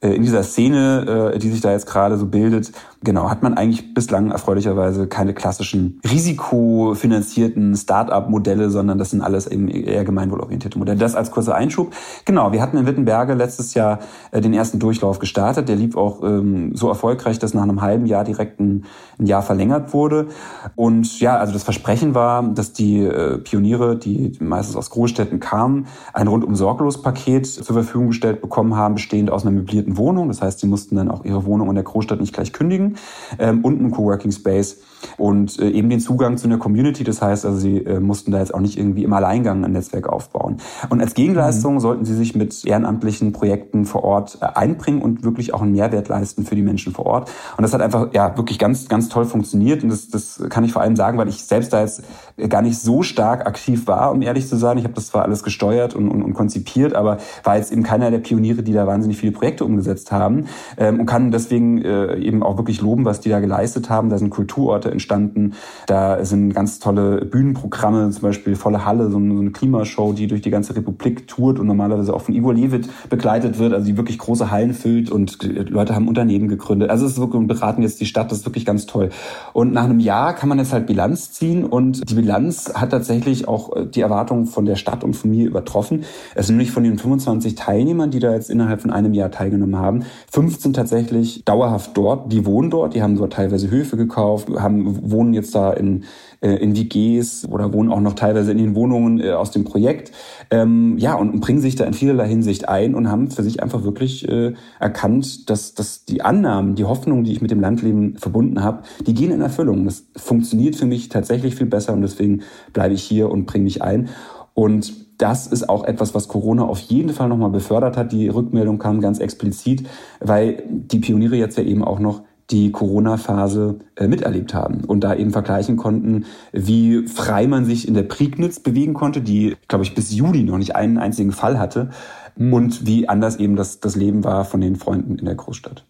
[0.08, 2.72] in dieser Szene, äh, die sich da jetzt gerade so bildet,
[3.04, 9.68] genau, hat man eigentlich bislang erfreulicherweise keine klassischen risikofinanzierten Start-up-Modelle, sondern das sind alles eben
[9.68, 10.98] eher gemeinwohlorientierte Modelle.
[10.98, 11.92] Das als kurzer Einschub.
[12.24, 14.00] Genau, wir hatten in Wittenberge letztes Jahr
[14.32, 15.68] äh, den ersten Durchlauf gestartet.
[15.68, 18.84] Der lief auch ähm, so erfolgreich, dass nach einem halben Jahr direkt ein,
[19.20, 20.26] ein Jahr verlängert wurde.
[20.74, 23.08] Und ja, also das Versprechen war, dass die
[23.44, 28.94] Pioniere, die meistens aus Großstädten kamen, ein rundum sorglos Paket zur Verfügung gestellt bekommen haben,
[28.94, 30.28] bestehend aus einer möblierten Wohnung.
[30.28, 32.96] Das heißt, sie mussten dann auch ihre Wohnung in der Großstadt nicht gleich kündigen
[33.38, 34.78] ähm, und einen Coworking Space
[35.18, 37.04] und äh, eben den Zugang zu einer Community.
[37.04, 40.08] Das heißt, also sie äh, mussten da jetzt auch nicht irgendwie im Alleingang ein Netzwerk
[40.08, 40.58] aufbauen.
[40.88, 41.80] Und als Gegenleistung mhm.
[41.80, 46.08] sollten sie sich mit ehrenamtlichen Projekten vor Ort äh, einbringen und wirklich auch einen Mehrwert
[46.08, 47.30] leisten für die Menschen vor Ort.
[47.56, 50.72] Und das hat einfach ja wirklich ganz ganz toll funktioniert und das, das kann ich
[50.72, 52.02] vor allem sagen, weil ich selbst da jetzt
[52.48, 54.78] gar nicht so stark aktiv war, um ehrlich zu sein.
[54.78, 58.10] Ich habe das zwar alles gesteuert und, und, und konzipiert, aber war jetzt eben keiner
[58.10, 60.46] der Pioniere, die da wahnsinnig viele Projekte umgesetzt haben
[60.76, 64.10] ähm, und kann deswegen äh, eben auch wirklich loben, was die da geleistet haben.
[64.10, 65.54] Da sind Kulturorte entstanden.
[65.86, 70.50] Da sind ganz tolle Bühnenprogramme, zum Beispiel Volle Halle, so eine, Klimashow, die durch die
[70.50, 74.50] ganze Republik tourt und normalerweise auch von Igor Levit begleitet wird, also die wirklich große
[74.50, 76.90] Hallen füllt und Leute haben Unternehmen gegründet.
[76.90, 79.10] Also es ist wirklich, und beraten jetzt die Stadt, das ist wirklich ganz toll.
[79.52, 83.48] Und nach einem Jahr kann man jetzt halt Bilanz ziehen und die Bilanz hat tatsächlich
[83.48, 86.04] auch äh, die Erwartungen von der Stadt und von mir übertroffen.
[86.34, 89.76] Es sind nämlich von den 25 Teilnehmern, die da jetzt innerhalb von einem Jahr teilgenommen
[89.76, 94.81] haben, 15 tatsächlich dauerhaft dort, die wohnen dort, die haben dort teilweise Höfe gekauft, haben
[94.84, 96.04] wohnen jetzt da in,
[96.40, 100.12] äh, in WGs oder wohnen auch noch teilweise in den Wohnungen äh, aus dem Projekt.
[100.50, 103.84] Ähm, ja, und bringen sich da in vielerlei Hinsicht ein und haben für sich einfach
[103.84, 108.62] wirklich äh, erkannt, dass, dass die Annahmen, die Hoffnungen, die ich mit dem Landleben verbunden
[108.62, 109.84] habe, die gehen in Erfüllung.
[109.84, 113.82] Das funktioniert für mich tatsächlich viel besser und deswegen bleibe ich hier und bringe mich
[113.82, 114.08] ein.
[114.54, 118.12] Und das ist auch etwas, was Corona auf jeden Fall nochmal befördert hat.
[118.12, 119.86] Die Rückmeldung kam ganz explizit,
[120.20, 125.14] weil die Pioniere jetzt ja eben auch noch die Corona-Phase äh, miterlebt haben und da
[125.14, 129.94] eben vergleichen konnten, wie frei man sich in der Prignitz bewegen konnte, die, glaube ich,
[129.94, 131.90] bis Juli noch nicht einen einzigen Fall hatte
[132.36, 132.52] mhm.
[132.52, 135.84] und wie anders eben das, das Leben war von den Freunden in der Großstadt.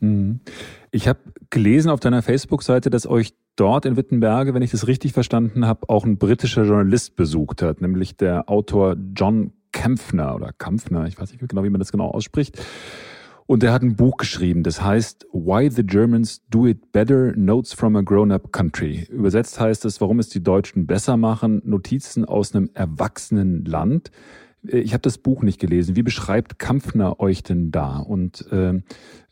[0.00, 0.40] Mhm.
[0.90, 1.20] Ich habe
[1.50, 5.88] gelesen auf deiner Facebook-Seite, dass euch dort in Wittenberge, wenn ich das richtig verstanden habe,
[5.88, 11.30] auch ein britischer Journalist besucht hat, nämlich der Autor John Kempfner oder Kampfner, ich weiß
[11.30, 12.58] nicht genau, wie man das genau ausspricht.
[13.50, 17.72] Und er hat ein Buch geschrieben, das heißt Why the Germans Do It Better, Notes
[17.72, 19.08] from a Grown-Up Country.
[19.10, 24.12] Übersetzt heißt es, warum es die Deutschen besser machen, Notizen aus einem erwachsenen Land.
[24.62, 25.96] Ich habe das Buch nicht gelesen.
[25.96, 27.96] Wie beschreibt Kampfner euch denn da?
[27.96, 28.80] Und äh,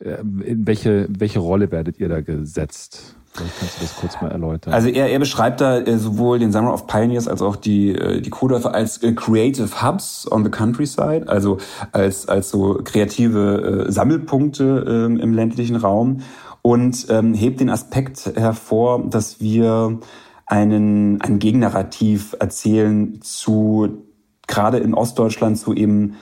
[0.00, 3.17] in welche, welche Rolle werdet ihr da gesetzt?
[3.39, 4.74] Vielleicht kannst du das kurz mal erläutern.
[4.74, 8.20] Also er, er beschreibt da äh, sowohl den Summer of Pioneers als auch die, äh,
[8.20, 11.59] die Codorfer als äh, Creative Hubs on the Countryside, also
[11.93, 16.22] als, als so kreative äh, Sammelpunkte ähm, im ländlichen Raum
[16.62, 20.01] und ähm, hebt den Aspekt hervor, dass wir
[20.47, 24.05] einen, ein Gegennarrativ erzählen zu,
[24.47, 26.16] gerade in Ostdeutschland, zu eben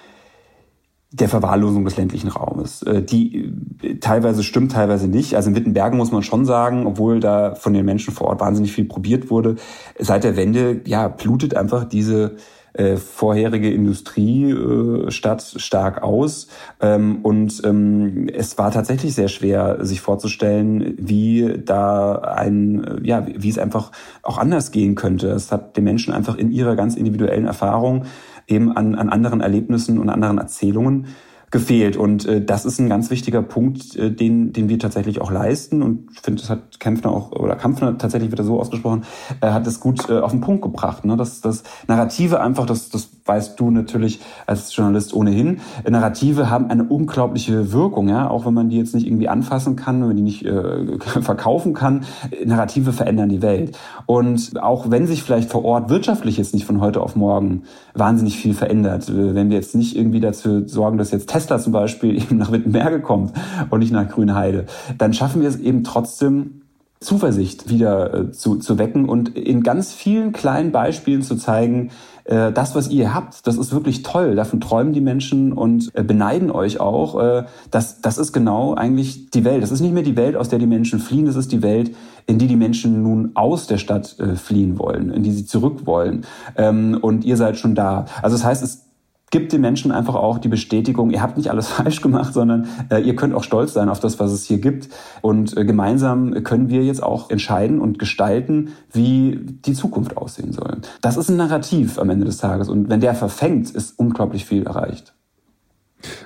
[1.18, 2.82] der Verwahrlosung des ländlichen Raumes.
[2.82, 3.52] Äh, die
[3.82, 5.34] äh, teilweise stimmt, teilweise nicht.
[5.34, 8.72] Also in Wittenbergen muss man schon sagen, obwohl da von den Menschen vor Ort wahnsinnig
[8.72, 9.56] viel probiert wurde,
[9.98, 12.36] seit der Wende, ja, blutet einfach diese
[12.74, 16.48] äh, vorherige Industriestadt äh, stark aus.
[16.80, 23.48] Ähm, und ähm, es war tatsächlich sehr schwer, sich vorzustellen, wie da ein, ja, wie
[23.48, 23.92] es einfach
[24.22, 25.28] auch anders gehen könnte.
[25.28, 28.04] Es hat den Menschen einfach in ihrer ganz individuellen Erfahrung
[28.46, 31.06] eben an, an anderen Erlebnissen und anderen Erzählungen
[31.50, 31.96] gefehlt.
[31.96, 35.82] Und äh, das ist ein ganz wichtiger Punkt, äh, den, den wir tatsächlich auch leisten.
[35.82, 39.04] Und ich finde, das hat Kämpfner auch, oder Kampfner tatsächlich wird er so ausgesprochen,
[39.40, 41.04] äh, hat es gut äh, auf den Punkt gebracht.
[41.04, 41.16] Ne?
[41.16, 45.60] Das, das Narrative einfach, das, das weißt du natürlich als Journalist ohnehin.
[45.88, 50.00] Narrative haben eine unglaubliche Wirkung, ja, auch wenn man die jetzt nicht irgendwie anfassen kann,
[50.00, 52.04] wenn man die nicht äh, verkaufen kann.
[52.44, 53.78] Narrative verändern die Welt.
[54.06, 57.62] Und auch wenn sich vielleicht vor Ort wirtschaftlich jetzt nicht von heute auf morgen
[57.94, 61.72] wahnsinnig viel verändert, äh, wenn wir jetzt nicht irgendwie dazu sorgen, dass jetzt Tesla zum
[61.72, 63.32] Beispiel eben nach Wittenberge kommt
[63.70, 64.66] und nicht nach Grünheide,
[64.96, 66.62] dann schaffen wir es eben trotzdem,
[66.98, 71.90] Zuversicht wieder äh, zu, zu wecken und in ganz vielen kleinen Beispielen zu zeigen,
[72.24, 74.34] äh, das, was ihr habt, das ist wirklich toll.
[74.34, 77.20] Davon träumen die Menschen und äh, beneiden euch auch.
[77.20, 79.62] Äh, das, das ist genau eigentlich die Welt.
[79.62, 81.26] Das ist nicht mehr die Welt, aus der die Menschen fliehen.
[81.26, 81.94] Das ist die Welt,
[82.26, 85.86] in die die Menschen nun aus der Stadt äh, fliehen wollen, in die sie zurück
[85.86, 86.24] wollen.
[86.56, 88.06] Ähm, und ihr seid schon da.
[88.22, 88.85] Also das heißt, es
[89.30, 93.00] gibt den Menschen einfach auch die Bestätigung, ihr habt nicht alles falsch gemacht, sondern äh,
[93.00, 94.88] ihr könnt auch stolz sein auf das, was es hier gibt.
[95.20, 100.78] Und äh, gemeinsam können wir jetzt auch entscheiden und gestalten, wie die Zukunft aussehen soll.
[101.00, 102.68] Das ist ein Narrativ am Ende des Tages.
[102.68, 105.15] Und wenn der verfängt, ist unglaublich viel erreicht.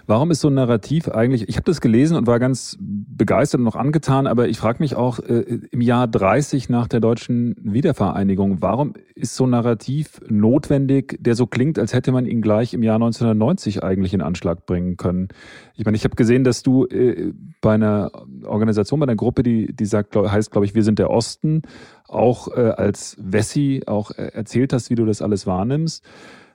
[0.06, 3.64] Warum ist so ein Narrativ eigentlich, ich habe das gelesen und war ganz begeistert und
[3.64, 8.62] noch angetan, aber ich frage mich auch äh, im Jahr 30 nach der deutschen Wiedervereinigung,
[8.62, 12.82] warum ist so ein Narrativ notwendig, der so klingt, als hätte man ihn gleich im
[12.82, 15.28] Jahr 1990 eigentlich in Anschlag bringen können?
[15.76, 18.10] Ich meine, ich habe gesehen, dass du äh, bei einer
[18.44, 21.62] Organisation, bei einer Gruppe, die, die sagt, glaub, heißt, glaube ich, wir sind der Osten,
[22.08, 26.04] auch äh, als Wessi auch äh, erzählt hast, wie du das alles wahrnimmst.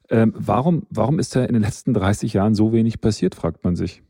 [0.10, 3.76] Ähm, warum, warum ist da in den letzten 30 Jahren so wenig passiert, fragt man
[3.76, 4.03] sich.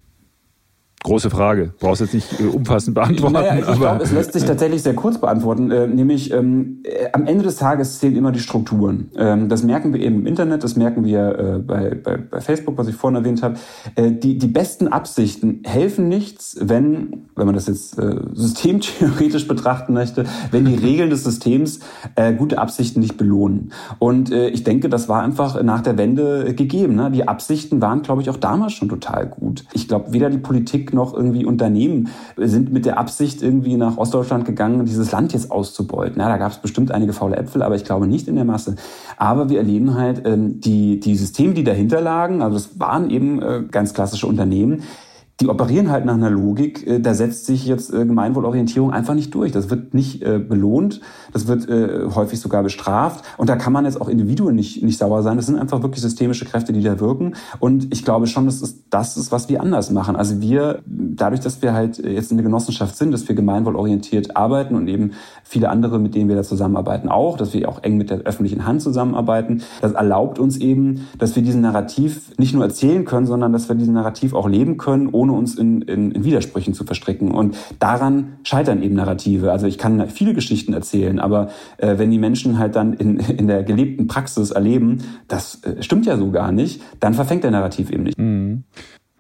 [1.06, 1.72] Große Frage.
[1.80, 3.34] Brauchst jetzt nicht äh, umfassend beantworten.
[3.34, 5.70] Naja, ich glaube, es lässt sich tatsächlich sehr kurz beantworten.
[5.70, 9.12] Äh, nämlich ähm, äh, am Ende des Tages zählen immer die Strukturen.
[9.16, 12.80] Ähm, das merken wir eben im Internet, das merken wir äh, bei, bei, bei Facebook,
[12.80, 13.54] was ich vorhin erwähnt habe.
[13.94, 19.94] Äh, die, die besten Absichten helfen nichts, wenn, wenn man das jetzt äh, systemtheoretisch betrachten
[19.94, 21.82] möchte, wenn die Regeln des Systems
[22.38, 23.72] gute Absichten nicht belohnen.
[24.00, 26.96] Und ich denke, das war einfach nach der Wende gegeben.
[26.96, 27.12] Ne?
[27.12, 29.66] Die Absichten waren, glaube ich, auch damals schon total gut.
[29.74, 34.46] Ich glaube, weder die Politik noch irgendwie Unternehmen sind mit der Absicht irgendwie nach Ostdeutschland
[34.46, 36.20] gegangen, dieses Land jetzt auszubeuten.
[36.20, 38.76] Ja, da gab es bestimmt einige faule Äpfel, aber ich glaube nicht in der Masse.
[39.18, 43.42] Aber wir erleben halt ähm, die, die Systeme, die dahinter lagen, also das waren eben
[43.42, 44.84] äh, ganz klassische Unternehmen,
[45.42, 49.36] die operieren halt nach einer Logik, äh, da setzt sich jetzt äh, Gemeinwohlorientierung einfach nicht
[49.36, 49.52] durch.
[49.52, 51.02] Das wird nicht äh, belohnt,
[51.34, 51.66] das wird
[52.16, 55.38] häufig sogar bestraft und da kann man jetzt auch Individuen nicht, nicht sauer sein.
[55.38, 58.88] Das sind einfach wirklich systemische Kräfte, die da wirken und ich glaube schon, dass es
[58.90, 60.16] das ist, was wir anders machen.
[60.16, 64.76] Also wir, dadurch, dass wir halt jetzt in der Genossenschaft sind, dass wir gemeinwohlorientiert arbeiten
[64.76, 65.12] und eben
[65.44, 68.66] viele andere, mit denen wir da zusammenarbeiten auch, dass wir auch eng mit der öffentlichen
[68.66, 73.52] Hand zusammenarbeiten, das erlaubt uns eben, dass wir diesen Narrativ nicht nur erzählen können, sondern
[73.52, 77.32] dass wir diesen Narrativ auch leben können, ohne uns in, in, in Widersprüchen zu verstricken.
[77.32, 79.52] Und daran scheitern eben Narrative.
[79.52, 83.48] Also ich kann viele Geschichten erzählen, aber äh, wenn die Menschen halt dann in, in
[83.48, 87.90] der gelebten Praxis erleben, das äh, stimmt ja so gar nicht, dann verfängt der Narrativ
[87.90, 88.18] eben nicht.
[88.18, 88.64] Mhm.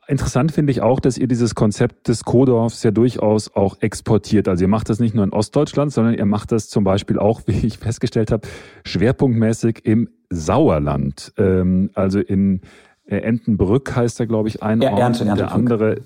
[0.07, 4.47] Interessant finde ich auch, dass ihr dieses Konzept des Kodorfs ja durchaus auch exportiert.
[4.47, 7.41] Also ihr macht das nicht nur in Ostdeutschland, sondern ihr macht das zum Beispiel auch,
[7.47, 8.47] wie ich festgestellt habe,
[8.85, 11.33] schwerpunktmäßig im Sauerland.
[11.37, 12.61] Ähm, also in
[13.07, 14.99] Entenbrück heißt er, glaube ich, ein ja, Ort.
[14.99, 16.01] Ernte, der andere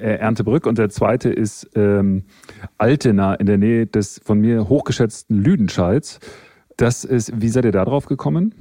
[0.00, 2.24] äh, Erntebrück und der zweite ist ähm,
[2.78, 6.20] Altena in der Nähe des von mir hochgeschätzten Lüdenscheids.
[6.76, 8.54] Das ist, wie seid ihr da drauf gekommen?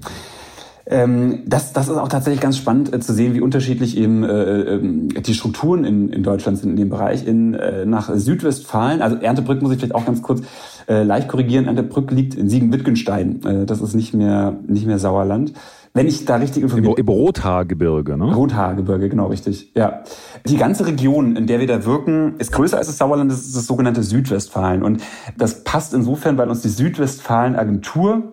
[0.87, 4.75] Ähm, das, das ist auch tatsächlich ganz spannend äh, zu sehen, wie unterschiedlich eben äh,
[4.75, 7.25] äh, die Strukturen in, in Deutschland sind in dem Bereich.
[7.25, 10.43] In, äh, nach Südwestfalen, also Erntebrück muss ich vielleicht auch ganz kurz
[10.87, 13.43] äh, leicht korrigieren, Erntebrück liegt in Siegen-Wittgenstein.
[13.43, 15.53] Äh, das ist nicht mehr, nicht mehr Sauerland.
[15.95, 18.35] Wenn ich da richtig informiert Im, im Rothaargebirge, ne?
[18.35, 19.71] Rothaargebirge, genau richtig.
[19.75, 20.03] Ja.
[20.45, 23.55] Die ganze Region, in der wir da wirken, ist größer als das Sauerland, das ist
[23.55, 24.83] das sogenannte Südwestfalen.
[24.83, 25.01] Und
[25.37, 28.23] das passt insofern, weil uns die Südwestfalen-Agentur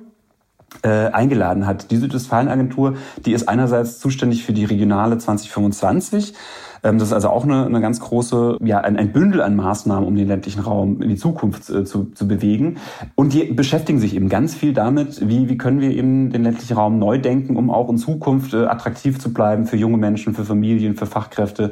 [0.82, 1.92] äh, eingeladen hat.
[1.92, 6.38] Die Südwestfalen-Agentur, die ist einerseits zuständig für die Regionale 2025 ähm,
[6.82, 10.16] das ist also auch eine, eine ganz große, ja, ein, ein Bündel an Maßnahmen, um
[10.16, 12.78] den ländlichen Raum in die Zukunft äh, zu, zu bewegen.
[13.14, 16.76] Und die beschäftigen sich eben ganz viel damit, wie, wie können wir eben den ländlichen
[16.76, 20.44] Raum neu denken, um auch in Zukunft äh, attraktiv zu bleiben für junge Menschen, für
[20.44, 21.70] Familien, für Fachkräfte.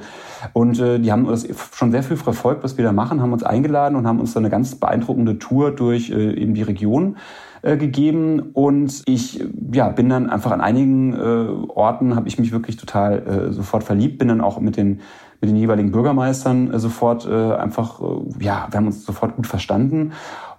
[0.52, 3.42] Und äh, die haben das schon sehr viel verfolgt, was wir da machen, haben uns
[3.42, 7.16] eingeladen und haben uns da eine ganz beeindruckende Tour durch äh, eben die Region
[7.62, 12.52] äh, gegeben und ich ja bin dann einfach an einigen äh, Orten habe ich mich
[12.52, 15.00] wirklich total äh, sofort verliebt bin dann auch mit den
[15.40, 19.46] mit den jeweiligen Bürgermeistern äh, sofort äh, einfach äh, ja wir haben uns sofort gut
[19.46, 20.12] verstanden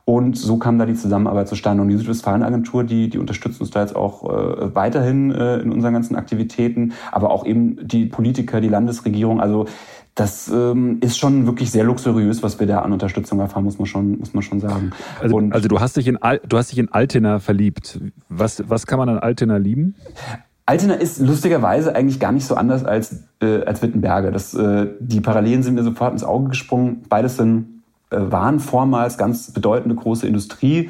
[0.05, 1.83] und so kam da die Zusammenarbeit zustande.
[1.83, 5.93] Und die Südwestfalen-Agentur, die, die unterstützt uns da jetzt auch äh, weiterhin äh, in unseren
[5.93, 9.39] ganzen Aktivitäten, aber auch eben die Politiker, die Landesregierung.
[9.39, 9.67] Also
[10.15, 13.85] das ähm, ist schon wirklich sehr luxuriös, was wir da an Unterstützung erfahren, muss man
[13.85, 14.91] schon, muss man schon sagen.
[15.21, 17.99] Also, also du hast dich in Al du hast dich in Altena verliebt.
[18.27, 19.95] Was, was kann man an Altena lieben?
[20.65, 24.31] Altena ist lustigerweise eigentlich gar nicht so anders als, äh, als Wittenberge.
[24.31, 27.03] Das, äh, die Parallelen sind mir sofort ins Auge gesprungen.
[27.09, 30.89] Beides sind, äh, waren vormals ganz bedeutende große Industrie.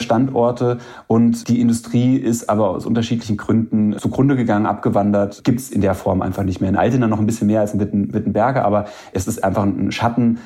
[0.00, 5.80] Standorte und die Industrie ist aber aus unterschiedlichen Gründen zugrunde gegangen, abgewandert, gibt es in
[5.80, 6.70] der Form einfach nicht mehr.
[6.70, 9.92] In Altena noch ein bisschen mehr als in Witten, Wittenberge, aber es ist einfach ein
[9.92, 10.38] Schatten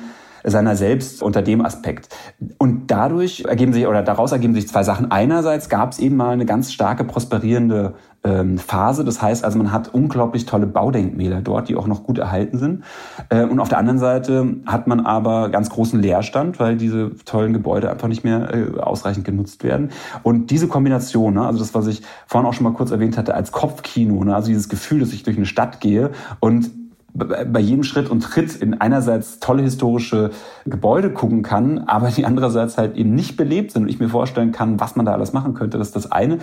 [0.45, 2.09] seiner selbst unter dem Aspekt.
[2.57, 5.11] Und dadurch ergeben sich, oder daraus ergeben sich zwei Sachen.
[5.11, 9.03] Einerseits gab es eben mal eine ganz starke prosperierende ähm, Phase.
[9.03, 12.83] Das heißt also, man hat unglaublich tolle Baudenkmäler dort, die auch noch gut erhalten sind.
[13.29, 17.53] Äh, und auf der anderen Seite hat man aber ganz großen Leerstand, weil diese tollen
[17.53, 19.89] Gebäude einfach nicht mehr äh, ausreichend genutzt werden.
[20.23, 23.33] Und diese Kombination, ne, also das, was ich vorhin auch schon mal kurz erwähnt hatte,
[23.33, 26.69] als Kopfkino, ne, also dieses Gefühl, dass ich durch eine Stadt gehe und
[27.15, 30.31] bei jedem Schritt und Tritt in einerseits tolle historische
[30.65, 34.51] Gebäude gucken kann, aber die andererseits halt eben nicht belebt sind und ich mir vorstellen
[34.51, 35.77] kann, was man da alles machen könnte.
[35.77, 36.39] Das ist das eine.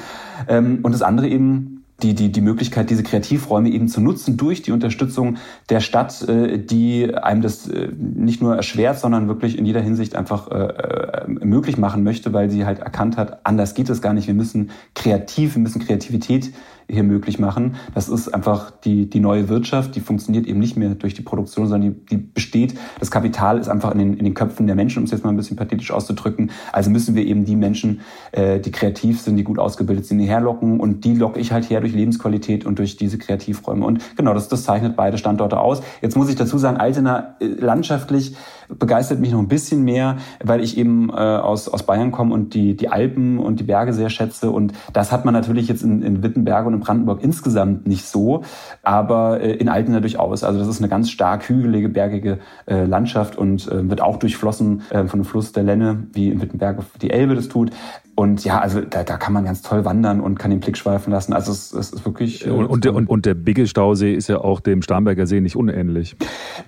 [0.48, 4.62] Ähm, und das andere eben die, die, die Möglichkeit, diese Kreativräume eben zu nutzen durch
[4.62, 5.36] die Unterstützung
[5.68, 10.16] der Stadt, äh, die einem das äh, nicht nur erschwert, sondern wirklich in jeder Hinsicht
[10.16, 14.26] einfach äh, möglich machen möchte, weil sie halt erkannt hat, anders geht es gar nicht.
[14.26, 16.52] Wir müssen kreativ, wir müssen Kreativität
[16.88, 17.76] hier möglich machen.
[17.94, 21.66] Das ist einfach die, die neue Wirtschaft, die funktioniert eben nicht mehr durch die Produktion,
[21.66, 24.98] sondern die, die besteht, das Kapital ist einfach in den, in den Köpfen der Menschen,
[24.98, 26.50] um es jetzt mal ein bisschen pathetisch auszudrücken.
[26.72, 28.00] Also müssen wir eben die Menschen,
[28.32, 31.68] äh, die kreativ sind, die gut ausgebildet sind, hierher locken und die locke ich halt
[31.70, 33.84] her durch Lebensqualität und durch diese Kreativräume.
[33.84, 35.82] Und genau, das, das zeichnet beide Standorte aus.
[36.00, 38.36] Jetzt muss ich dazu sagen, Altena äh, landschaftlich
[38.78, 42.54] begeistert mich noch ein bisschen mehr, weil ich eben äh, aus, aus Bayern komme und
[42.54, 44.50] die, die Alpen und die Berge sehr schätze.
[44.50, 48.42] Und das hat man natürlich jetzt in, in Wittenberg und in Brandenburg insgesamt nicht so,
[48.82, 50.44] aber äh, in Altena durchaus.
[50.44, 54.82] Also das ist eine ganz stark hügelige, bergige äh, Landschaft und äh, wird auch durchflossen
[54.90, 57.70] äh, von dem Fluss der Lenne, wie in Wittenberg die Elbe das tut.
[58.14, 61.10] Und ja, also da, da kann man ganz toll wandern und kann den Blick schweifen
[61.12, 61.32] lassen.
[61.32, 62.46] Also es, es ist wirklich.
[62.46, 65.40] Äh, und, und, der, und, und der Bigge Stausee ist ja auch dem Starnberger See
[65.40, 66.16] nicht unähnlich.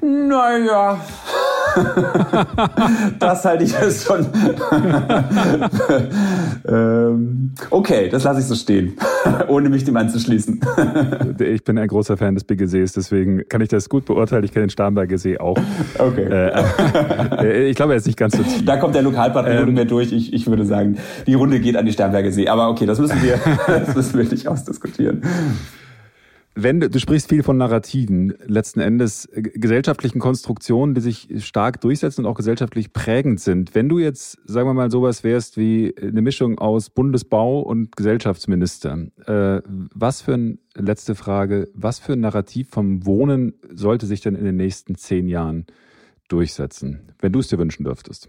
[0.01, 1.01] Naja.
[3.19, 4.27] das halte ich jetzt schon.
[6.69, 8.97] ähm, okay, das lasse ich so stehen,
[9.49, 10.61] ohne mich dem anzuschließen.
[11.39, 14.45] ich bin ein großer Fan des Biggesees, deswegen kann ich das gut beurteilen.
[14.45, 15.59] Ich kenne den Starnberger See auch.
[15.99, 16.25] Okay.
[16.25, 16.63] Äh,
[17.43, 18.65] äh, ich glaube, er ist nicht ganz so tief.
[18.65, 20.13] Da kommt der Lokalpatriot ähm, mehr durch.
[20.13, 22.49] Ich, ich würde sagen, die Runde geht an die Starnberger See.
[22.49, 25.23] Aber okay, das müssen wir, das müssen wir nicht ausdiskutieren
[26.55, 31.81] wenn du, du sprichst viel von Narrativen, letzten Endes äh, gesellschaftlichen Konstruktionen, die sich stark
[31.81, 33.75] durchsetzen und auch gesellschaftlich prägend sind.
[33.75, 39.07] Wenn du jetzt, sagen wir mal, sowas wärst wie eine Mischung aus Bundesbau und Gesellschaftsminister,
[39.27, 44.35] äh, was für ein, letzte Frage, was für ein Narrativ vom Wohnen sollte sich denn
[44.35, 45.67] in den nächsten zehn Jahren
[46.29, 48.29] durchsetzen, wenn du es dir wünschen dürftest?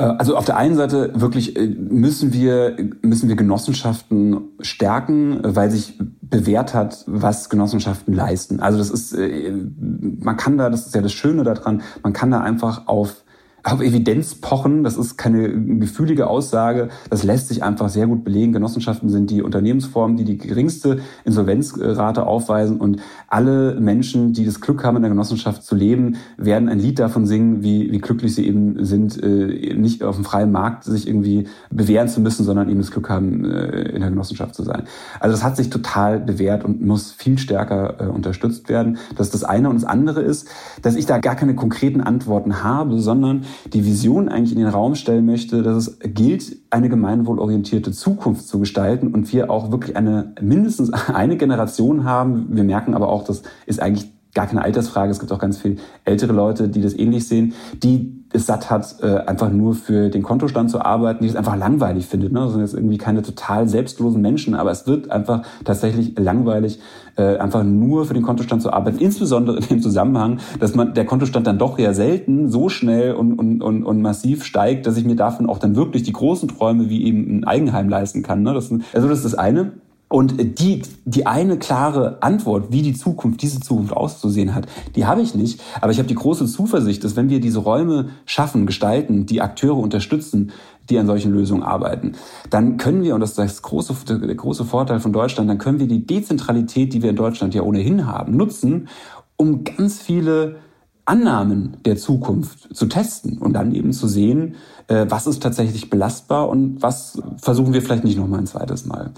[0.00, 5.70] Äh, also auf der einen Seite wirklich äh, müssen wir, müssen wir Genossenschaften stärken, weil
[5.70, 8.60] sich bewährt hat, was Genossenschaften leisten.
[8.60, 12.30] Also das ist, äh, man kann da, das ist ja das Schöne daran, man kann
[12.30, 13.24] da einfach auf
[13.62, 18.52] auf Evidenz pochen, das ist keine gefühlige Aussage, das lässt sich einfach sehr gut belegen.
[18.52, 24.84] Genossenschaften sind die Unternehmensformen, die die geringste Insolvenzrate aufweisen und alle Menschen, die das Glück
[24.84, 28.46] haben, in der Genossenschaft zu leben, werden ein Lied davon singen, wie, wie glücklich sie
[28.46, 32.80] eben sind, äh, nicht auf dem freien Markt sich irgendwie bewähren zu müssen, sondern eben
[32.80, 34.84] das Glück haben, äh, in der Genossenschaft zu sein.
[35.20, 38.98] Also das hat sich total bewährt und muss viel stärker äh, unterstützt werden.
[39.16, 39.68] Das ist das eine.
[39.68, 40.48] Und das andere ist,
[40.82, 44.94] dass ich da gar keine konkreten Antworten habe, sondern die Vision eigentlich in den Raum
[44.94, 50.34] stellen möchte, dass es gilt, eine gemeinwohlorientierte Zukunft zu gestalten und wir auch wirklich eine,
[50.40, 52.46] mindestens eine Generation haben.
[52.50, 55.10] Wir merken aber auch, das ist eigentlich gar keine Altersfrage.
[55.10, 58.96] Es gibt auch ganz viele ältere Leute, die das ähnlich sehen, die es satt hat,
[59.02, 62.32] äh, einfach nur für den Kontostand zu arbeiten, die es einfach langweilig findet.
[62.32, 62.40] Ne?
[62.40, 66.78] Das sind jetzt irgendwie keine total selbstlosen Menschen, aber es wird einfach tatsächlich langweilig,
[67.16, 71.06] äh, einfach nur für den Kontostand zu arbeiten, insbesondere in dem Zusammenhang, dass man der
[71.06, 75.04] Kontostand dann doch ja selten so schnell und, und, und, und massiv steigt, dass ich
[75.04, 78.42] mir davon auch dann wirklich die großen Träume wie eben ein Eigenheim leisten kann.
[78.42, 78.54] Ne?
[78.54, 79.72] Das, also das ist das eine.
[80.12, 85.22] Und die, die eine klare Antwort, wie die Zukunft, diese Zukunft auszusehen hat, die habe
[85.22, 85.62] ich nicht.
[85.80, 89.78] Aber ich habe die große Zuversicht, dass wenn wir diese Räume schaffen, gestalten, die Akteure
[89.78, 90.50] unterstützen,
[90.88, 92.16] die an solchen Lösungen arbeiten,
[92.50, 95.78] dann können wir, und das ist das große, der große Vorteil von Deutschland, dann können
[95.78, 98.88] wir die Dezentralität, die wir in Deutschland ja ohnehin haben, nutzen,
[99.36, 100.56] um ganz viele
[101.04, 104.56] Annahmen der Zukunft zu testen und dann eben zu sehen,
[104.88, 109.12] äh, was ist tatsächlich belastbar und was versuchen wir vielleicht nicht nochmal ein zweites Mal.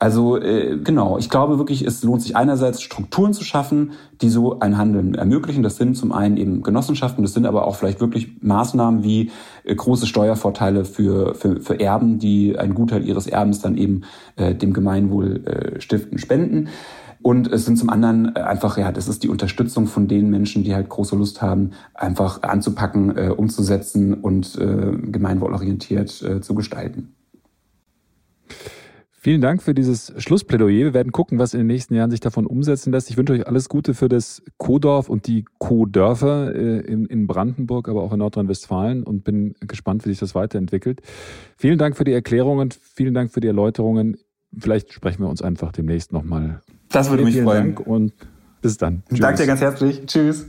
[0.00, 3.92] Also äh, genau, ich glaube wirklich, es lohnt sich einerseits Strukturen zu schaffen,
[4.22, 5.62] die so ein Handeln ermöglichen.
[5.62, 9.30] Das sind zum einen eben Genossenschaften, das sind aber auch vielleicht wirklich Maßnahmen wie
[9.62, 14.04] äh, große Steuervorteile für, für, für Erben, die einen Gutteil ihres Erbens dann eben
[14.36, 16.68] äh, dem Gemeinwohl äh, stiften, spenden.
[17.20, 20.64] Und es sind zum anderen äh, einfach, ja, das ist die Unterstützung von den Menschen,
[20.64, 27.14] die halt große Lust haben, einfach anzupacken, äh, umzusetzen und äh, gemeinwohlorientiert äh, zu gestalten.
[29.22, 30.86] Vielen Dank für dieses Schlussplädoyer.
[30.86, 33.10] Wir werden gucken, was in den nächsten Jahren sich davon umsetzen lässt.
[33.10, 38.02] Ich wünsche euch alles Gute für das Co-Dorf und die Co-Dörfer äh, in, Brandenburg, aber
[38.02, 41.02] auch in Nordrhein-Westfalen und bin gespannt, wie sich das weiterentwickelt.
[41.58, 44.16] Vielen Dank für die Erklärungen, vielen Dank für die Erläuterungen.
[44.56, 46.62] Vielleicht sprechen wir uns einfach demnächst nochmal.
[46.88, 47.74] Das würde vielen, mich freuen.
[47.74, 48.14] Dank und
[48.62, 49.02] bis dann.
[49.10, 50.06] Danke dir ganz herzlich.
[50.06, 50.46] Tschüss.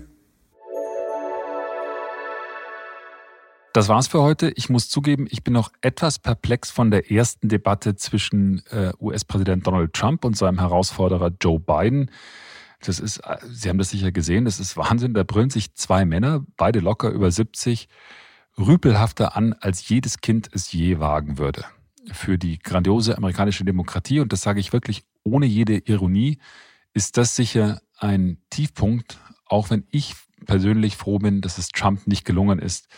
[3.73, 4.51] Das war's für heute.
[4.55, 9.65] Ich muss zugeben, ich bin noch etwas perplex von der ersten Debatte zwischen äh, US-Präsident
[9.65, 12.11] Donald Trump und seinem Herausforderer Joe Biden.
[12.81, 15.13] Das ist, äh, Sie haben das sicher gesehen, das ist Wahnsinn.
[15.13, 17.87] Da brüllen sich zwei Männer, beide locker über 70,
[18.57, 21.63] rüpelhafter an, als jedes Kind es je wagen würde.
[22.11, 26.39] Für die grandiose amerikanische Demokratie, und das sage ich wirklich ohne jede Ironie,
[26.93, 30.15] ist das sicher ein Tiefpunkt, auch wenn ich
[30.45, 32.89] persönlich froh bin, dass es Trump nicht gelungen ist,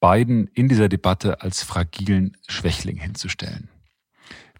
[0.00, 3.68] Biden in dieser Debatte als fragilen Schwächling hinzustellen.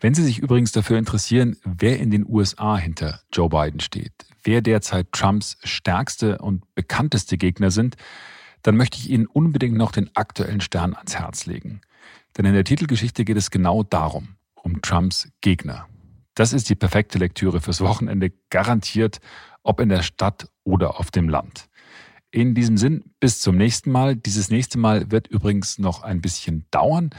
[0.00, 4.12] Wenn Sie sich übrigens dafür interessieren, wer in den USA hinter Joe Biden steht,
[4.44, 7.96] wer derzeit Trumps stärkste und bekannteste Gegner sind,
[8.62, 11.80] dann möchte ich Ihnen unbedingt noch den aktuellen Stern ans Herz legen.
[12.36, 15.88] Denn in der Titelgeschichte geht es genau darum, um Trumps Gegner.
[16.34, 19.20] Das ist die perfekte Lektüre fürs Wochenende, garantiert,
[19.62, 21.68] ob in der Stadt oder auf dem Land.
[22.30, 24.16] In diesem Sinn, bis zum nächsten Mal.
[24.16, 27.10] Dieses nächste Mal wird übrigens noch ein bisschen dauern,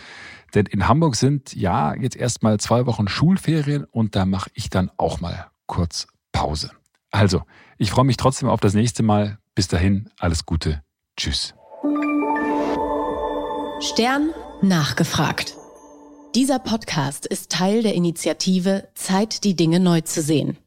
[0.53, 4.91] denn in Hamburg sind ja jetzt erstmal zwei Wochen Schulferien und da mache ich dann
[4.97, 6.71] auch mal kurz Pause.
[7.11, 7.43] Also,
[7.77, 9.39] ich freue mich trotzdem auf das nächste Mal.
[9.55, 10.84] Bis dahin, alles Gute.
[11.15, 11.55] Tschüss.
[13.79, 14.31] Stern
[14.61, 15.55] nachgefragt.
[16.35, 20.57] Dieser Podcast ist Teil der Initiative Zeit, die Dinge neu zu sehen.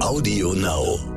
[0.00, 1.15] Audio Now.